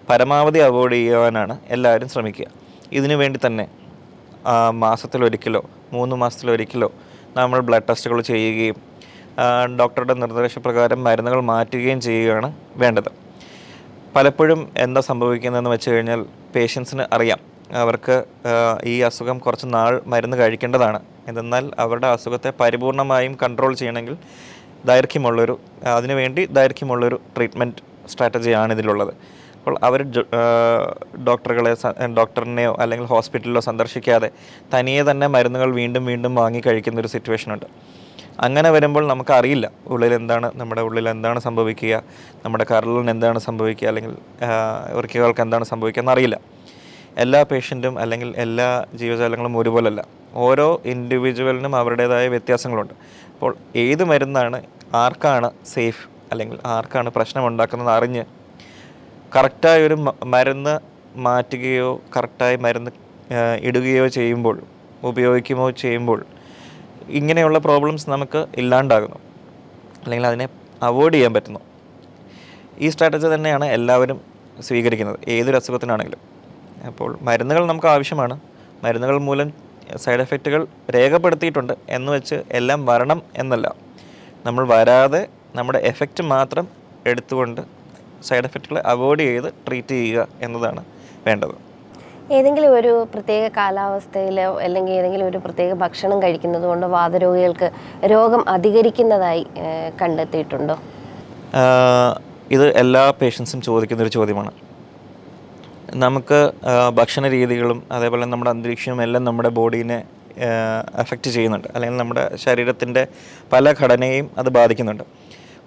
പരമാവധി 0.09 0.61
അവോയ്ഡ് 0.67 0.97
ചെയ്യുവാനാണ് 0.99 1.55
എല്ലാവരും 1.75 2.09
ശ്രമിക്കുക. 2.13 2.47
ഇതിനു 2.99 3.15
വേണ്ടി 3.21 3.39
തന്നെ 3.45 3.65
മാസത്തിലൊരിക്കലോ 4.83 5.63
മൂന്ന് 5.95 6.15
മാസത്തിലൊരിക്കലോ 6.23 6.89
നമ്മൾ 7.37 7.59
ബ്ലഡ് 7.69 7.87
ടെസ്റ്റുകൾ 7.89 8.19
ചെയ്യുകയും 8.29 8.77
ഡോക്ടറുടെ 9.79 10.15
നിർദ്ദേശപ്രകാരം 10.23 11.01
മരുന്നുകൾ 11.07 11.41
മാറ്റുകയും 11.51 12.01
ചെയ്യുകയാണ് 12.07 12.49
വേണ്ടത്. 12.83 13.11
പലപ്പോഴും 14.15 14.61
എന്താ 14.85 15.01
സംഭവിക്കുന്നതെന്ന് 15.09 15.71
വെച്ച് 15.71 15.89
കഴിഞ്ഞാൽ 15.91 16.21
പേഷ്യൻസിന് 16.55 17.05
അറിയാം. 17.17 17.41
അവർക്ക് 17.83 18.17
ഈ 18.93 18.95
അസുഖം 19.09 19.39
കുറച്ച് 19.45 19.67
നാൾ 19.77 19.93
മരുന്ന് 20.13 20.37
കഴിക്കേണ്ടതാണ്. 20.41 21.01
എന്നാൽ 21.31 21.65
അവരുടെ 21.85 22.09
അസുഖത്തെ 22.17 22.53
പരിപൂർണമായും 22.61 23.35
കൺട്രോൾ 23.43 23.73
ചെയ്യണമെങ്കിൽ 23.81 24.17
ദൈർഘ്യമുള്ളൊരു 24.91 25.55
അതിനുവേണ്ടി 25.97 26.43
ദൈർഘ്യമുള്ളൊരു 26.59 27.19
ട്രീറ്റ്മെന്റ് 27.37 27.83
സ്ട്രാറ്റജിയാണ് 28.13 28.73
ഇതിലുള്ളത്. 28.77 29.13
അപ്പോൾ 29.67 29.79
അവർ 29.87 30.01
ഡോക്ടറുകളെ 31.29 31.71
ഡോക്ടറിനെയോ 32.19 32.73
അല്ലെങ്കിൽ 32.83 33.07
ഹോസ്പിറ്റലിലോ 33.13 33.61
സന്ദർശിക്കാതെ 33.67 34.29
തനിയെ 34.75 35.03
തന്നെ 35.09 35.27
മരുന്നുകൾ 35.35 35.71
വീണ്ടും 35.79 36.03
വീണ്ടും 36.11 36.33
വാങ്ങി 36.41 36.61
കഴിക്കുന്ന 36.67 37.03
ഒരു 37.03 37.11
സിറ്റുവേഷൻ 37.15 37.51
ഉണ്ട്. 37.55 37.67
അങ്ങനെ 38.47 38.69
വരുമ്പോൾ 38.77 39.05
നമുക്കറിയില്ല 39.13 39.67
ഉള്ളിൽ 39.95 40.13
എന്താണ് 40.19 40.51
നമ്മുടെ 40.61 40.85
ഉള്ളിൽ 40.89 41.07
എന്താണ് 41.15 41.41
സംഭവിക്കുക 41.47 42.01
നമ്മുടെ 42.45 42.67
കരളിന് 42.71 43.13
എന്താണ് 43.15 43.43
സംഭവിക്കുക 43.49 43.89
അല്ലെങ്കിൽ 43.93 44.15
വൃക്കകൾക്ക് 44.99 45.45
എന്താണ് 45.47 45.67
സംഭവിക്കുക 45.73 46.03
എന്നറിയില്ല. 46.05 46.39
എല്ലാ 47.25 47.43
പേഷ്യന്റും 47.51 47.95
അല്ലെങ്കിൽ 48.05 48.31
എല്ലാ 48.45 48.71
ജീവജാലങ്ങളും 49.03 49.59
ഒരുപോലല്ല. 49.63 50.01
ഓരോ 50.47 50.69
ഇൻഡിവിജ്വലിനും 50.95 51.77
അവരുടേതായ 51.83 52.27
വ്യത്യാസങ്ങളുണ്ട്. 52.37 52.97
അപ്പോൾ 53.35 53.53
ഏത് 53.87 54.07
മരുന്നാണ് 54.13 54.61
ആർക്കാണ് 55.05 55.51
സേഫ് 55.75 56.03
അല്ലെങ്കിൽ 56.33 56.59
ആർക്കാണ് 56.77 57.09
പ്രശ്നം 57.19 57.45
ഉണ്ടാക്കുന്നത് 57.53 57.95
അറിഞ്ഞ് 57.99 58.25
കറക്റ്റായ 59.37 59.87
ഒരു 59.87 59.95
മരുന്ന് 60.25 60.79
മാറ്റുകയോ 61.17 62.01
കറക്റ്റായി 62.17 62.57
മരുന്ന് 62.57 62.91
ഇടുകയോ 63.61 64.07
ചെയ്യുമ്പോൾ 64.07 64.63
ഉപയോഗിക്കുകയോ 65.05 65.71
ചെയ്യുമ്പോൾ 65.71 66.27
ഇങ്ങനെയുള്ള 67.09 67.59
പ്രോബ്ലംസ് 67.59 68.11
നമുക്ക് 68.11 68.47
ഇല്ലാണ്ടാകുന്നു. 68.57 69.17
അല്ലെങ്കിൽ 70.05 70.27
അതിനെ 70.27 70.49
അവോയ്ഡ് 70.83 71.15
ചെയ്യാൻ 71.15 71.35
പറ്റുന്നു. 71.35 71.61
ഈ 72.79 72.89
സ്ട്രാറ്റജി 72.89 73.35
തന്നെയാണ് 73.35 73.65
എല്ലാവരും 73.65 74.21
സ്വീകരിക്കുന്നത് 74.61 75.19
ഏതൊരു 75.29 75.57
അസുഖത്തിനാണെങ്കിലും. 75.57 76.19
അപ്പോൾ 76.87 77.19
മരുന്നുകൾ 77.23 77.67
നമുക്ക് 77.67 77.87
ആവശ്യമാണ്. 77.87 78.41
മരുന്നുകൾ 78.85 79.19
മൂലം 79.19 79.53
സൈഡ് 79.97 80.21
എഫക്റ്റുകൾ 80.21 80.67
രേഖപ്പെടുത്തിയിട്ടുണ്ട് 80.91 81.73
എന്ന് 81.89 82.13
വെച്ച് 82.13 82.43
എല്ലാം 82.51 82.87
വരണം 82.87 83.23
എന്നല്ല. 83.37 83.75
നമ്മൾ 84.47 84.69
വരാതെ 84.69 85.29
നമ്മുടെ 85.55 85.79
എഫക്റ്റ് 85.79 86.23
മാത്രം 86.23 86.69
എടുത്തുകൊണ്ട് 87.07 87.86
സൈഡ് 88.23 88.45
എഫക്റ്റുകൾ 88.45 88.79
അവോയ്ഡ് 88.87 89.21
ചെയ്ത് 89.21 89.49
ട്രീറ്റ് 89.67 89.89
ചെയ്യുക 89.89 90.29
എന്നതാണ് 90.43 90.85
വേണ്ടത്. 91.27 91.55
ഏതെങ്കിലും 92.33 92.71
ഒരു 92.75 93.07
പ്രത്യേക 93.15 93.49
കാലാവസ്ഥയിൽ 93.57 94.41
അല്ലെങ്കിൽ 94.41 94.93
ഏതെങ്കിലും 94.93 95.27
ഒരു 95.27 95.39
പ്രത്യേക 95.39 95.73
ഭക്ഷണം 95.73 96.23
കഴിക്കുന്നത് 96.23 96.63
കൊണ്ട് 96.63 96.87
വാതരോഗികൾക്ക് 96.87 97.71
രോഗം 98.13 98.49
അധികരിക്കുന്നതായി 98.49 99.47
കണ്ടെത്തിയിട്ടുണ്ടോ? 100.03 100.77
ഇത് 102.51 102.77
എല്ലാ 102.79 103.11
പേഷ്യൻസും 103.11 103.61
ചോദിക്കുന്ന 103.63 104.03
ഒരു 104.03 104.11
ചോദ്യമാണ്. 104.11 104.53
നമുക്ക് 105.95 106.51
ഭക്ഷണ 106.95 107.29
രീതികളും 107.29 107.83
അതേപോലെ 107.93 108.27
നമ്മുടെ 108.27 108.51
അന്തരീക്ഷവും 108.51 109.03
എല്ലാം 109.03 109.25
നമ്മുടെ 109.25 109.49
ബോഡീനെ 109.49 109.99
എഫക്റ്റ് 111.03 111.31
ചെയ്യുന്നുണ്ട്. 111.31 111.69
അല്ലെങ്കിൽ 111.75 111.99
നമ്മുടെ 111.99 112.25
ശരീരത്തിന്റെ 112.45 113.07
പല 113.53 113.75
ഘടനയും 113.83 114.31
അത് 114.39 114.49
ബാധിക്കുന്നുണ്ട്. 114.49 115.05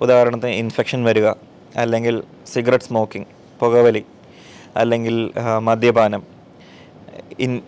ഉദാഹരണത്തിന് 0.02 0.52
ഇൻഫെക്ഷൻ 0.64 1.04
വരിക 1.04 1.30
അല്ലെങ്കിൽ 1.76 2.24
സിഗരറ്റ് 2.54 2.84
സ്മോക്കിംഗ് 2.84 3.28
പുകവലി 3.62 4.06
അല്ലെങ്കിൽ 4.78 5.32
മദ്യപാനം 5.60 6.24
ഇൻ 7.40 7.62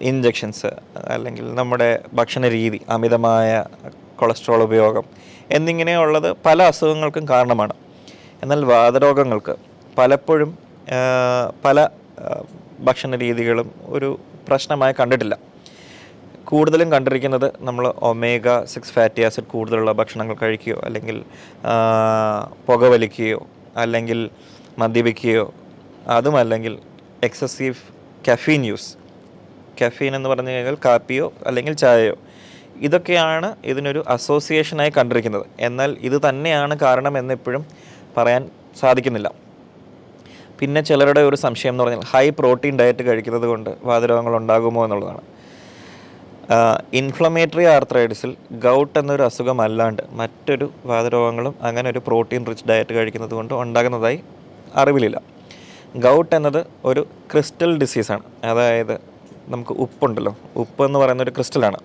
ഇഞ്ചക്ഷൻസ് 0.00 0.70
അല്ലെങ്കിൽ 0.96 1.54
നമ്മുടെ 1.54 2.02
ഭക്ഷണ 2.12 2.48
രീതി 2.48 2.80
അമിതമായ 2.88 3.64
കൊളസ്ട്രോൾ 4.16 4.62
ഉപയോഗം 4.62 5.04
എന്നിങ്ങനെയുള്ളത് 5.50 6.36
പല 6.46 6.62
അസുഖങ്ങൾക്കും 6.62 7.28
കാരണമാണ്. 7.28 7.74
എന്നാൽ 8.42 8.64
വാതരോഗങ്ങൾക്ക് 8.64 9.54
പലപ്പോഴും 9.98 10.58
പല 11.64 11.88
ഭക്ഷണ 12.80 13.16
രീതികളും 13.16 13.74
ഒരു 13.86 14.18
പ്രശ്നമായി 14.48 14.94
കണ്ടിട്ടില്ല. 15.00 15.38
കൂടുതലും 16.54 16.88
കണ്ടിരിക്കുന്നത് 16.92 17.46
നമ്മൾ 17.60 17.84
ഒമേഗ 18.08 18.48
സിക്സ് 18.72 18.92
ഫാറ്റി 18.96 19.22
ആസിഡ് 19.26 19.48
കൂടുതലുള്ള 19.52 19.92
ഭക്ഷണങ്ങൾ 20.00 20.36
കഴിക്കുകയോ 20.42 20.80
അല്ലെങ്കിൽ 20.84 21.16
പുകവലിക്കുകയോ 22.66 23.40
അല്ലെങ്കിൽ 23.76 24.30
മദ്യപിക്കുകയോ 24.78 25.46
അതുമല്ലെങ്കിൽ 26.16 26.74
എക്സസീവ് 27.24 27.80
കഫീൻ 28.28 28.62
യൂസ് 28.66 28.90
കഫീൻ 29.80 30.12
എന്ന് 30.16 30.28
പറഞ്ഞു 30.28 30.50
കഴിഞ്ഞാൽ 30.50 30.76
കാപ്പിയോ 30.84 31.32
അല്ലെങ്കിൽ 31.46 31.74
ചായയോ. 31.82 32.16
ഇതൊക്കെയാണ് 32.86 33.56
ഇതിനൊരു 33.64 34.04
അസോസിയേഷനായി 34.08 34.92
കണ്ടിരിക്കുന്നത്. 34.98 35.46
എന്നാൽ 35.60 35.90
ഇത് 36.08 36.18
തന്നെയാണ് 36.28 36.76
കാരണം 36.86 37.18
എന്നെപ്പോഴും 37.18 37.66
പറയാൻ 38.16 38.44
സാധിക്കുന്നില്ല. 38.80 39.28
പിന്നെ 40.60 40.80
ചിലരുടെ 40.80 41.20
ഒരു 41.20 41.36
സംശയം 41.36 41.72
എന്ന് 41.72 41.84
പറഞ്ഞാൽ 41.84 42.02
ഹൈ 42.12 42.26
പ്രോട്ടീൻ 42.30 42.74
ഡയറ്റ് 42.80 43.02
കഴിക്കുന്നത് 43.08 43.46
കൊണ്ട് 43.52 43.70
വാതരോഗങ്ങൾ 43.82 44.36
ഉണ്ടാകുമോ 44.36 44.84
എന്നുള്ളതാണ്. 44.84 45.22
ഇൻഫ്ലമേറ്ററി 46.94 47.64
ആർത്രൈറ്റിസിൽ 47.64 48.36
ഗൗട്ട് 48.52 48.98
എന്നൊരു 48.98 49.22
അസുഖം 49.22 49.62
അല്ലാണ്ട് 49.62 50.02
മറ്റൊരു 50.10 50.70
വാതരോഗങ്ങളും 50.86 51.54
അങ്ങനെ 51.62 51.90
ഒരു 51.90 51.98
പ്രോട്ടീൻ 52.06 52.46
റിച്ച് 52.46 52.64
ഡയറ്റ് 52.68 52.94
കഴിക്കുന്നത് 52.94 53.30
കൊണ്ട് 53.30 53.54
ഉണ്ടാകുന്നതായി 53.54 54.20
അറിവിലില്ല. 54.76 55.20
ഗൗട്ട് 55.96 56.34
എന്നത് 56.36 56.66
ഒരു 56.84 57.06
ക്രിസ്റ്റൽ 57.32 57.78
ഡിസീസാണ് 57.78 58.22
അതായത് 58.44 58.94
നമുക്ക് 59.48 59.72
ഉപ്പുണ്ടല്ലോ. 59.72 60.36
ഉപ്പ് 60.56 60.84
എന്ന് 60.84 60.98
പറയുന്ന 60.98 61.22
ഒരു 61.22 61.30
ക്രിസ്റ്റലാണ് 61.30 61.78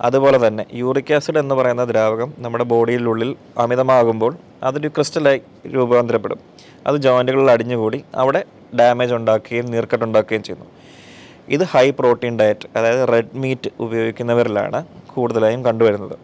അതുപോലെ 0.00 0.46
തന്നെ 0.46 0.66
യൂറിക് 0.74 1.14
ആസിഡ് 1.14 1.38
എന്ന് 1.38 1.54
പറയുന്ന 1.54 1.84
ദ്രാവകം 1.84 2.32
നമ്മുടെ 2.38 2.64
ബോഡിയിലുള്ളിൽ 2.64 3.36
അമിതമാകുമ്പോൾ 3.58 4.36
അതൊരു 4.62 4.88
ക്രിസ്റ്റലായി 4.88 5.40
രൂപാന്തരപ്പെടും. 5.66 6.38
അത് 6.86 6.96
ജോയിന്റുകളിൽ 6.96 7.50
അടിഞ്ഞുകൂടി 7.50 8.04
അവിടെ 8.14 8.44
ഡാമേജ് 8.80 9.14
ഉണ്ടാക്കുകയും 9.14 9.66
നീർക്കെട്ടുണ്ടാക്കുകയും 9.66 10.42
ചെയ്യുന്നു. 10.42 10.68
ഇത് 11.54 11.64
ഹൈ 11.72 11.86
പ്രോട്ടീൻ 11.98 12.34
ഡയറ്റ് 12.40 12.66
അതായത് 12.76 13.02
റെഡ് 13.12 13.38
മീറ്റ് 13.42 13.70
ഉപയോഗിക്കുന്നവരിലാണ് 13.84 14.78
കൂടുതലായും 15.14 15.62
കണ്ടുവരുന്നത്. 15.68 16.16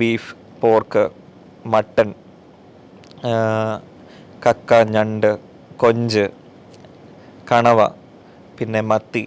ബീഫ് 0.00 0.30
പോർക്ക് 0.62 1.04
മട്ടൺ 1.74 2.08
കക്ക 4.46 4.74
ഞണ്ട് 4.96 5.30
കൊഞ്ച് 5.82 6.24
കണവ 7.50 7.80
പിന്നെ 8.58 8.80
മത്തി 8.92 9.24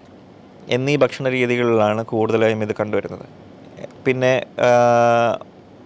എന്നീ 0.75 0.93
ഭക്ഷണ 1.03 1.25
രീതികളിലാണ് 1.36 2.01
കൂടുതലായും 2.12 2.60
ഇത് 2.65 2.73
കണ്ടുവരുന്നത്. 2.79 3.25
പിന്നെ 4.06 4.34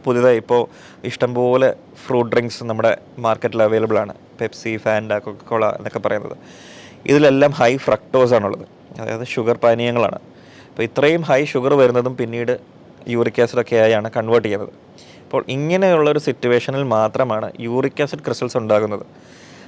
പുതിയതായി 0.05 0.37
ഇപ്പോൾ 0.41 0.61
ഇഷ്ടംപോലെ 1.09 1.69
ഫ്രൂട്ട് 2.03 2.31
ഡ്രിങ്ക്സ് 2.33 2.65
നമ്മുടെ 2.69 2.91
മാർക്കറ്റിൽ 3.25 3.61
അവൈലബിൾ 3.65 3.97
ആണ്. 4.03 4.13
പെപ്സി 4.39 4.73
ഫാൻഡ 4.83 5.13
കൊക്കോള 5.25 5.65
എന്നൊക്കെ 5.77 5.99
പറയുന്നത്. 6.05 6.37
ഇതിലെല്ലാം 7.07 7.51
ഹൈ 7.59 7.71
ഫ്രക്ടോസ് 7.85 8.33
ആണുള്ളത്. 8.37 8.65
അതായത് 8.99 9.25
ഷുഗർ 9.33 9.55
പാനീയങ്ങളാണ്. 9.63 10.19
അപ്പോൾ 10.69 10.83
ഇത്രയും 10.83 11.21
ഹൈ 11.29 11.45
ഷുഗർ 11.51 11.73
വരുന്നതും 11.73 12.13
പിന്നീട് 12.17 12.53
യൂറിക് 13.13 13.41
ആസിഡൊക്കെ 13.41 13.75
ആയാണ് 13.75 14.07
കൺവേർട്ട് 14.17 14.47
ചെയ്യുന്നത്. 14.47 14.73
അപ്പോൾ 15.23 15.41
ഇങ്ങനെയുള്ള 15.47 16.07
ഒരു 16.11 16.19
സിറ്റുവേഷനിൽ 16.19 16.83
മാത്രമാണ് 16.95 17.47
യൂറിക് 17.59 18.01
ആസിഡ് 18.03 18.23
ക്രിസ്റ്റൽസ് 18.25 18.57
ഉണ്ടാകുന്നത്. 18.57 19.05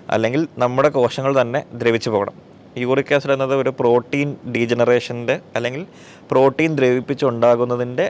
അല്ലെങ്കിൽ 0.09 0.47
നമ്മുടെ 0.57 0.89
കോശങ്ങൾ 0.89 1.41
തന്നെ 1.41 1.59
ദ്രവിച്ചു 1.73 2.09
പോകണം. 2.09 2.35
യൂറിക് 2.77 3.13
ആസിഡ് 3.15 3.31
എന്നത് 3.31 3.53
ഒരു 3.55 3.71
പ്രോട്ടീൻ 3.79 4.29
ഡീജനറേഷന്റെ 4.55 5.35
അല്ലെങ്കിൽ 5.55 5.85
പ്രോട്ടീൻ 6.31 6.71
ദ്രവിപ്പിച്ചുണ്ടാകുന്നതിന്റെ 6.75 8.05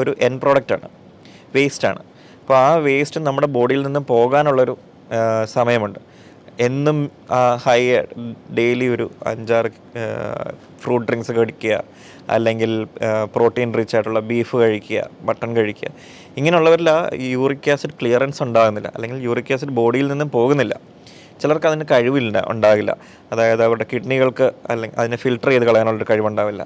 ഒരു 0.00 0.12
എൻ 0.20 0.34
പ്രോഡക്റ്റാണ് 0.42 0.88
വേസ്റ്റാണ് 1.56 2.00
അപ്പോൾ 2.40 2.56
ആ 2.56 2.70
വേസ്റ്റ് 2.86 3.20
നമ്മുടെ 3.20 3.46
ബോഡിയിൽ 3.46 3.82
നിന്നും 3.86 4.04
പോകാനുള്ളൊരു 4.06 4.74
സമയമുണ്ട്. 5.54 6.00
എന്നും 6.60 7.10
ഹൈ 7.64 7.96
ഡെയിലി 8.58 8.84
ഒരു 8.84 9.10
അഞ്ചാറ് 9.26 9.70
ഫ്രൂട്ട് 10.80 11.06
ഡ്രിങ്ക്സ് 11.06 11.32
കഴിക്കുക 11.32 11.84
അല്ലെങ്കിൽ 12.30 12.84
പ്രോട്ടീൻ 13.34 13.74
റിച്ച് 13.74 13.96
ആയിട്ടുള്ള 13.96 14.20
ബീഫ് 14.20 14.56
കഴിക്കുക 14.56 15.08
മട്ടൺ 15.22 15.56
കഴിക്കുക. 15.56 15.88
ഇങ്ങനെയുള്ളവരിൽ 16.36 16.90
ആ 16.90 17.10
യൂറിക് 17.14 17.70
ആസിഡ് 17.70 17.90
ക്ലിയറൻസ് 17.90 18.42
ഉണ്ടാകുന്നില്ല. 18.42 18.92
അല്ലെങ്കിൽ 18.94 19.22
യൂറിക് 19.22 19.52
ആസിഡ് 19.52 19.70
ബോഡിയിൽ 19.70 20.06
നിന്നും 20.06 20.30
പോകുന്നില്ല. 20.30 20.80
ചിലർക്ക് 21.42 21.66
അതിന് 21.66 21.84
കഴിവില്ല 21.90 22.44
ഉണ്ടാകില്ല. 22.48 22.96
അതായത് 23.32 23.64
അവരുടെ 23.64 23.86
കിഡ്നികൾക്ക് 23.92 24.52
അല്ലെങ്കിൽ 24.70 24.98
അതിനെ 24.98 25.16
ഫിൽട്ടർ 25.16 25.48
ചെയ്ത് 25.48 25.64
കളയാനുള്ളൊരു 25.64 26.06
കഴിവുണ്ടാവില്ല. 26.10 26.62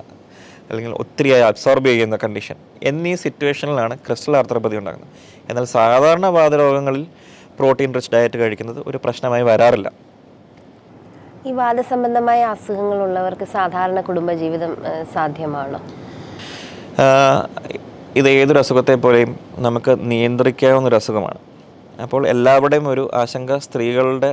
അല്ലെങ്കിൽ 0.70 0.92
ഒത്തിരിയായി 0.94 1.42
അബ്സോർബ് 1.42 1.87
ചെയ്യുന്ന 1.87 2.16
കണ്ടീഷൻ. 2.16 2.57
എന്നീ 2.83 3.14
സിറ്റുവേഷനിലാണ് 3.14 3.98
ക്രിസ്റ്റൽ 3.98 4.37
ആർത്രപ്പതി 4.37 4.77
ഉണ്ടാകുന്നത്. 4.77 5.09
എന്നാൽ 5.48 5.64
സാധാരണ 5.64 6.27
വാതരോഗങ്ങളിൽ 6.27 7.07
പ്രോട്ടീൻ 7.59 7.90
റിച്ച് 7.94 8.12
ഡയറ്റ് 8.14 8.38
കഴിക്കുന്നത് 8.38 8.81
ഒരു 8.87 8.99
പ്രശ്നമായി 9.05 9.44
വരാറില്ല. 9.51 9.88
ഈ 11.47 11.53
വാദസംബന്ധമായ 11.53 12.40
അസുഖങ്ങളുള്ളവർക്ക് 12.55 13.47
സാധാരണ 13.57 14.01
കുടുംബജീവിതം 14.01 14.73
സാധ്യമാണ്? 15.14 15.79
ഇത് 18.16 18.29
ഏതൊരു 18.29 18.59
അസുഖത്തെ 18.59 18.94
പോലെയും 18.94 19.33
നമുക്ക് 19.66 19.92
നിയന്ത്രിക്കാവുന്ന 20.11 20.88
ഒരു 20.88 20.97
അസുഖമാണ്. 21.01 21.38
അപ്പോൾ 22.05 22.23
എല്ലാവരുടെയും 22.29 22.88
ഒരു 22.88 23.05
ആശങ്ക 23.14 23.57
സ്ത്രീകളുടെ 23.64 24.31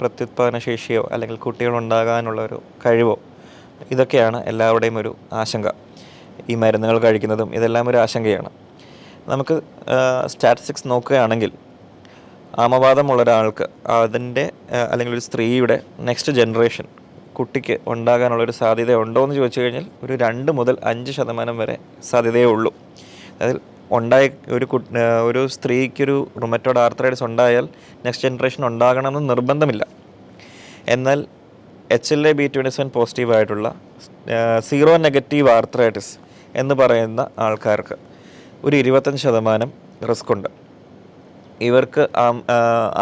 പ്രത്യുത്പാദന 0.00 0.58
ശേഷിയോ 0.58 1.02
അല്ലെങ്കിൽ 1.12 1.36
കുട്ടികളുണ്ടാകാനുള്ള 1.36 2.40
ഒരു 2.48 2.58
കഴിവോ 2.86 3.16
ഇതൊക്കെയാണ് 3.90 4.38
എല്ലാവരുടെയും 4.50 4.96
ഒരു 4.98 5.16
ആശങ്ക. 5.32 5.68
ഈ 6.50 6.54
മരുന്നുകൾ 6.62 6.98
കഴിക്കുന്നതും 6.98 7.48
ഇതെല്ലാം 7.54 7.88
ഒരു 7.88 7.98
ആശങ്കയാണ്. 8.04 8.50
നമുക്ക് 9.28 9.56
സ്റ്റാറ്റിസ്റ്റിക്സ് 10.26 10.86
നോക്കുകയാണെങ്കിൽ 10.90 11.52
ആമവാദമുള്ള 12.54 13.22
ഒരാൾക്ക് 13.22 13.68
അതിന്റെ 13.86 14.50
അല്ലെങ്കിൽ 14.90 15.14
ഒരു 15.14 15.20
സ്ത്രീയുടെ 15.20 15.80
നെക്സ്റ്റ് 16.00 16.32
ജനറേഷൻ 16.32 16.84
കുട്ടിക്ക് 17.32 17.78
ഉണ്ടാകാനുള്ളൊരു 17.86 18.50
സാധ്യത 18.50 18.94
ഉണ്ടോ 18.94 19.24
എന്ന് 19.24 19.36
ചോദിച്ചു 19.36 19.60
കഴിഞ്ഞാൽ 19.60 19.86
ഒരു 20.02 20.14
രണ്ട് 20.16 20.52
മുതൽ 20.52 20.76
അഞ്ച് 20.84 21.12
ശതമാനം 21.12 21.58
വരെ 21.58 21.78
സാധ്യതയേ 22.10 22.44
ഉള്ളൂ. 22.44 22.74
അതിൽ 23.42 23.60
ഉണ്ടായ 23.90 24.28
ഒരു 24.48 24.66
ഒരു 25.24 25.46
സ്ത്രീക്കൊരു 25.46 26.30
റുമറ്റോഡ് 26.42 26.78
ആർത്രൈഡ്സ് 26.78 27.24
ഉണ്ടായാൽ 27.24 27.68
നെക്സ്റ്റ് 28.04 28.28
ജനറേഷൻ 28.28 28.66
ഉണ്ടാകണമെന്ന് 28.66 29.30
നിർബന്ധമില്ല. 29.30 29.86
എന്നാൽ 30.88 31.26
H 31.90 32.14
L 32.14 32.28
A 32.28 32.32
B 32.32 32.46
twenty 32.46 32.68
seven 32.68 32.88
positive 32.88 33.34
ആയിട്ടുള്ള 33.34 33.74
സീറോ 34.58 34.96
നെഗറ്റീവ് 34.96 35.50
ആർത്രൈറ്റിസ് 35.50 36.18
എന്ന് 36.56 36.74
പറയുന്ന 36.74 37.28
ആൾക്കാർക്ക് 37.38 37.96
ഒരു 38.64 38.76
ഇരുപത്തഞ്ച് 38.76 39.22
ശതമാനം 39.22 39.72
റിസ്ക് 40.10 40.32
ഉണ്ട്. 40.32 40.67
ഇവർക്ക് 41.66 42.02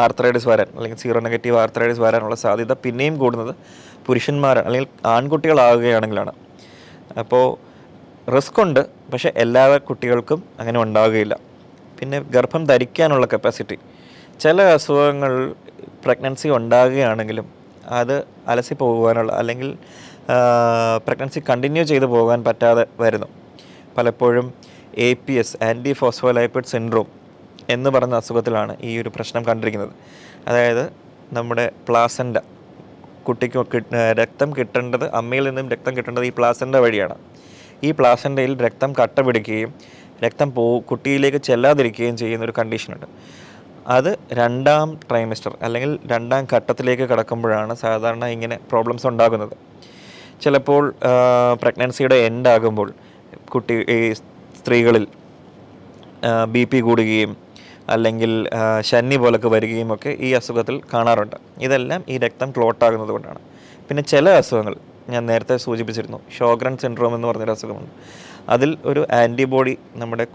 ആർത്രൈഡിസ് 0.05 0.49
വരാൻ 0.49 0.69
അല്ലെങ്കിൽ 0.77 0.99
സീറോ 1.03 1.21
നെഗറ്റീവ് 1.21 1.57
ആർത്രൈഡിസ് 1.57 2.01
വരാനുള്ള 2.01 2.35
സാധ്യത 2.35 2.73
പിന്നെയും 2.85 3.19
കൂടുന്നത് 3.19 3.55
പുരുഷന്മാരാണ് 4.07 4.67
അല്ലെങ്കിൽ 4.67 4.89
ആൺകുട്ടികളാവുകയാണെങ്കിലാണ് 5.07 6.33
അപ്പോൾ 7.19 7.45
റിസ്ക് 8.37 8.63
ഉണ്ട് 8.63 8.81
പക്ഷേ 9.13 9.33
എല്ലാ 9.37 9.79
കുട്ടികൾക്കും 9.79 10.43
അങ്ങനെ 10.61 10.79
ഉണ്ടാവുകയില്ല. 10.83 11.35
പിന്നെ 11.99 12.21
ഗർഭം 12.21 12.65
ധരിക്കാനുള്ള 12.65 13.27
കപ്പാസിറ്റി 13.33 13.77
ചില 14.41 14.63
അസുഖങ്ങൾ 14.63 15.55
പ്രഗ്നൻസി 16.05 16.49
ഉണ്ടാകുകയാണെങ്കിലും 16.49 17.47
അത് 18.01 18.25
അലസി 18.49 18.75
പോകുവാനുള്ള 18.75 19.33
അല്ലെങ്കിൽ 19.33 19.71
പ്രഗ്നൻസി 21.07 21.43
കണ്ടിന്യൂ 21.49 21.83
ചെയ്തു 21.83 22.07
പോകാൻ 22.07 22.45
പറ്റാതെ 22.45 22.87
വരുന്നു. 23.01 23.29
പലപ്പോഴും 23.99 24.55
A 24.99 25.15
P 25.15 25.33
S 25.33 25.57
antiphospholipid 25.93 26.65
syndrome 26.65 27.26
എന്ന് 27.75 27.91
പറയുന്ന 27.91 28.17
അസുഖത്തിലാണ് 28.17 28.73
ഈ 28.89 28.99
ഒരു 29.01 29.11
പ്രശ്നം 29.17 29.43
കണ്ടിരിക്കുന്നത്. 29.49 29.93
അതായത് 30.49 30.85
നമ്മുടെ 31.33 31.67
പ്ലാസന്റ 31.89 32.39
കുട്ടിക്ക് 33.29 33.83
രക്തം 34.21 34.49
കിട്ടേണ്ടത് 34.59 35.07
അമ്മയിൽ 35.21 35.45
നിന്നും 35.49 35.69
രക്തം 35.71 35.97
കിട്ടേണ്ടത് 35.97 36.27
ഈ 36.27 36.33
പ്ലാസന്റ 36.39 36.77
വഴിയാണ്. 36.77 37.17
ഈ 37.85 37.91
പ്ലാസന്റയിൽ 37.91 38.53
രക്തം 38.67 38.95
കട്ട 39.01 39.21
പിടിക്കുകയും 39.21 39.75
രക്തം 40.25 40.49
പോ 40.51 40.65
കുട്ടിയിലേക്ക് 40.91 41.41
ചെല്ലാതിരിക്കുകയും 41.49 42.17
ചെയ്യുന്ന 42.17 42.45
ഒരു 42.45 42.55
കണ്ടീഷനുണ്ട്. 42.59 43.07
അത് 43.89 44.11
രണ്ടാം 44.33 44.99
ട്രൈമിസ്റ്റർ 45.11 45.53
അല്ലെങ്കിൽ 45.63 45.99
രണ്ടാം 46.13 46.47
ഘട്ടത്തിലേക്ക് 46.53 47.03
കടക്കുമ്പോഴാണ് 47.03 47.75
സാധാരണ 47.75 48.25
ഇങ്ങനെ 48.25 48.57
പ്രോബ്ലംസ് 48.71 49.07
ഉണ്ടാകുന്നത്. 49.07 49.57
ചിലപ്പോൾ 50.43 50.95
പ്രഗ്നൻസിയുടെ 51.63 52.17
എൻഡ് 52.29 52.49
ആകുമ്പോൾ 52.49 52.89
കുട്ടി 53.55 53.75
ഈ 53.97 54.13
സ്ത്രീകളിൽ 54.61 55.07
ബി 56.55 56.63
പി 56.65 56.79
കൂടുകയും 56.81 57.46
അല്ലെങ്കിൽ 57.91 58.33
ശനി 58.81 59.17
പോലൊക്കെ 59.17 59.49
വരികയും 59.49 59.91
ഒക്കെ 59.95 60.11
ഈ 60.27 60.29
അസുഖത്തിൽ 60.33 60.77
കാണാറുണ്ട്. 60.93 61.37
ഇതെല്ലാം 61.67 62.01
ഈ 62.09 62.19
രക്തം 62.19 62.49
ക്ലോട്ടാകുന്നത് 62.57 63.09
കൊണ്ടാണ്. 63.09 63.41
പിന്നെ 63.89 64.03
ചില 64.03 64.29
അസുഖങ്ങൾ 64.41 64.77
ഞാൻ 65.09 65.23
നേരത്തെ 65.27 65.57
സൂചിപ്പിച്ചിരുന്നു 65.57 66.21
ഷോഗ്രൻ 66.39 66.75
സിൻഡ്രോം 66.83 67.13
എന്ന് 67.15 67.29
പറഞ്ഞൊരു 67.29 67.51
അസുഖമുണ്ട്. 67.51 67.93
അതിൽ 68.49 68.71
ഒരു 68.85 69.03
ആന്റിബോഡി 69.13 69.75
നമ്മുടെ 69.97 70.27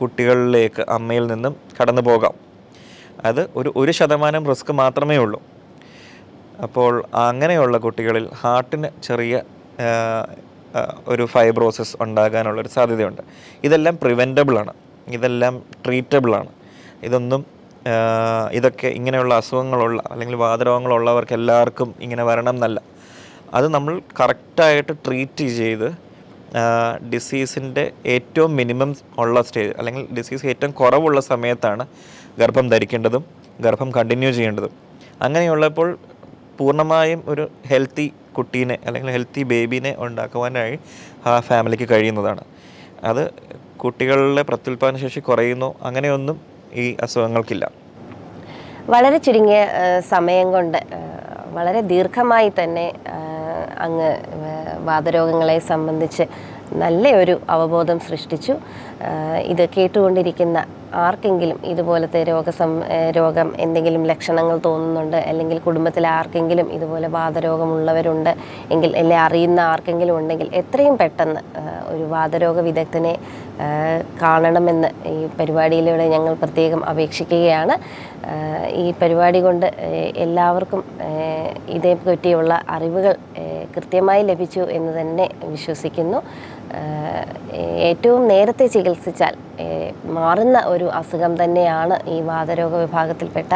കുട്ടികളിലേക്ക് 0.00 0.82
അമ്മയിൽ 0.96 1.26
നിന്നും 1.26 1.56
കടന്നു 1.78 2.02
പോകാം. 2.02 2.34
അത് 3.24 3.42
ഒരു 3.56 3.72
ഒരു 3.76 3.92
ശതമാനം 3.98 4.42
റിസ്ക് 4.50 4.72
മാത്രമേ 4.72 5.16
ഉള്ളൂ. 5.16 5.40
അപ്പോൾ 6.62 6.92
അങ്ങനെയുള്ള 7.14 7.76
കുട്ടികളിൽ 7.78 8.24
ഹാർട്ടിന് 8.40 8.88
ചെറിയ 9.02 9.42
ഒരു 11.08 11.24
ഫൈബ്രോസിസ് 11.34 11.94
ഉണ്ടാകാനുള്ളൊരു 12.00 12.68
സാധ്യതയുണ്ട്. 12.68 13.22
ഇതെല്ലാം 13.64 13.94
പ്രിവെന്റബിൾ 14.02 14.56
ആണ് 14.58 14.72
ഇതെല്ലാം 15.08 15.62
ട്രീറ്റബിളാണ്. 15.86 16.50
ഇതൊന്നും 17.02 17.44
ഇതൊക്കെ 18.52 18.88
ഇങ്ങനെയുള്ള 18.88 19.34
അസുഖങ്ങളുള്ള 19.34 20.02
അല്ലെങ്കിൽ 20.10 20.36
വാതരോഗങ്ങളുള്ളവർക്ക് 20.36 21.32
എല്ലാവർക്കും 21.32 21.94
ഇങ്ങനെ 22.00 22.24
വരണം 22.24 22.54
എന്നല്ല. 22.54 22.80
അത് 23.54 23.68
നമ്മൾ 23.74 24.00
കറക്റ്റായിട്ട് 24.20 24.92
ട്രീറ്റ് 25.06 25.44
ചെയ്ത് 25.44 25.88
ഡിസീസിന്റെ 27.14 27.92
ഏറ്റവും 28.06 28.56
മിനിമം 28.56 28.96
ഉള്ള 29.18 29.42
സ്റ്റേജ് 29.42 29.72
അല്ലെങ്കിൽ 29.78 30.06
ഡിസീസ് 30.16 30.46
ഏറ്റവും 30.46 30.70
കുറവുള്ള 30.70 31.20
സമയത്താണ് 31.20 31.86
ഗർഭം 32.38 32.68
ധരിക്കേണ്ടതും 32.68 33.24
ഗർഭം 33.60 33.92
കണ്ടിന്യൂ 33.92 34.30
ചെയ്യേണ്ടതും. 34.30 34.70
അങ്ങനെയുള്ളപ്പോൾ 35.22 35.98
പൂർണമായും 36.58 37.22
ഒരു 37.26 37.50
ഹെൽത്തി 37.70 38.12
കുട്ടീനെ 38.38 38.78
അല്ലെങ്കിൽ 38.86 39.10
ഹെൽത്തി 39.10 39.42
ബേബീനെ 39.42 39.96
ഉണ്ടാക്കുവാനായി 39.98 40.78
ആ 41.26 41.40
ഫാമിലിക്ക് 41.40 41.88
കഴിയുന്നതാണ്. 41.92 42.44
അത് 43.04 43.30
കുട്ടികളുടെ 43.82 44.42
പ്രത്യുൽപാദന 44.42 44.96
ശേഷി 45.04 45.20
കുറയുന്നു. 45.20 45.68
അങ്ങനെയൊന്നും 45.82 46.36
ഈ 46.82 46.84
അസുഖങ്ങൾക്കില്ല. 47.04 47.64
വളരെ 48.92 49.18
ചുരുങ്ങിയ 49.18 49.60
സമയം 50.12 50.46
കൊണ്ട് 50.52 50.78
വളരെ 51.56 51.80
ദീർഘമായി 51.92 52.50
തന്നെ 52.60 52.86
അങ്ങ് 53.86 54.10
വാതരോഗങ്ങളെ 54.88 55.58
സംബന്ധിച്ച് 55.72 56.24
നല്ല 56.82 57.04
ഒരു 57.22 57.34
അവബോധം 57.54 57.98
സൃഷ്ടിച്ചു. 58.00 58.54
ഇത് 59.52 59.68
കേട്ടുകൊണ്ടിരിക്കുന്ന 59.74 60.58
ആർക്കെങ്കിലും 60.94 61.58
ഇതുപോലത്തെ 61.64 62.24
രോഗസം 62.24 62.82
രോഗം 63.16 63.52
എന്തെങ്കിലും 63.58 64.02
ലക്ഷണങ്ങൾ 64.10 64.56
തോന്നുന്നുണ്ട് 64.64 65.16
അല്ലെങ്കിൽ 65.16 65.58
കുടുംബത്തിൽ 65.58 66.06
ആർക്കെങ്കിലും 66.06 66.72
ഇതുപോലെ 66.72 67.08
വാതരോഗമുള്ളവരുണ്ട് 67.08 68.32
എങ്കിൽ 68.72 68.96
അല്ലെ 68.96 69.16
അറിയുന്ന 69.16 69.60
ആർക്കെങ്കിലും 69.60 70.16
ഉണ്ടെങ്കിൽ 70.16 70.50
എത്രയും 70.60 70.96
പെട്ടെന്ന് 70.96 71.40
ഒരു 71.92 72.04
വാദരോഗ 72.14 72.58
വിദഗ്ധനെ 72.68 73.14
കാണണമെന്ന് 74.22 74.88
ഈ 75.14 75.26
പരിപാടിയിലൂടെ 75.38 76.04
ഞങ്ങൾ 76.08 76.34
പ്രത്യേകം 76.34 76.80
അപേക്ഷിക്കുകയാണ്. 76.88 77.74
ഈ 78.82 78.86
പരിപാടി 79.02 79.40
കൊണ്ട് 79.40 79.66
എല്ലാവർക്കും 80.24 80.82
ഇതേ 81.76 81.92
പറ്റിയുള്ള 82.06 82.52
അറിവുകൾ 82.68 83.14
കൃത്യമായി 83.74 84.22
ലഭിച്ചു 84.22 84.62
എന്ന് 84.78 84.92
തന്നെ 85.00 85.26
വിശ്വസിക്കുന്നു. 85.44 86.18
ഏറ്റവും 87.88 88.22
നേരത്തെ 88.32 88.66
ചികിത്സിച്ചാൽ 88.74 89.34
മാറുന്ന 90.16 90.58
ഒരു 90.72 90.86
അസുഖം 91.00 91.32
തന്നെയാണ് 91.42 91.96
ഈ 92.14 92.16
വാതരോഗ 92.28 92.72
വിഭാഗത്തിൽപ്പെട്ട 92.84 93.52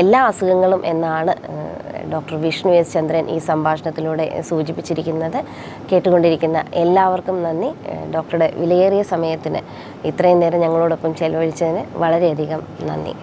എല്ലാ 0.00 0.20
അസുഖങ്ങളും 0.30 0.82
എന്നാണ് 0.92 1.34
ഡോക്ടർ 2.12 2.36
വിഷ്ണു 2.44 2.72
എസ് 2.80 2.94
ചന്ദ്രൻ 2.96 3.24
ഈ 3.34 3.38
സംഭാഷണത്തിലൂടെ 3.50 4.26
സൂചിപ്പിച്ചിരിക്കുന്നത്. 4.50 5.38
കേട്ടുകൊണ്ടിരിക്കുന്ന 5.90 6.58
എല്ലാവർക്കും 6.82 7.36
നന്ദി. 7.46 7.70
ഡോക്ടറുടെ 8.14 8.48
വിലയേറിയ 8.60 9.02
സമയത്തിന് 9.14 9.62
ഇത്രയും 10.10 10.40
നേരം 10.44 10.62
ഞങ്ങളോടൊപ്പം 10.66 11.14
ചെലവഴിച്ചതിന് 11.22 11.84
വളരെയധികം 12.04 12.62
നന്ദി. 12.90 13.14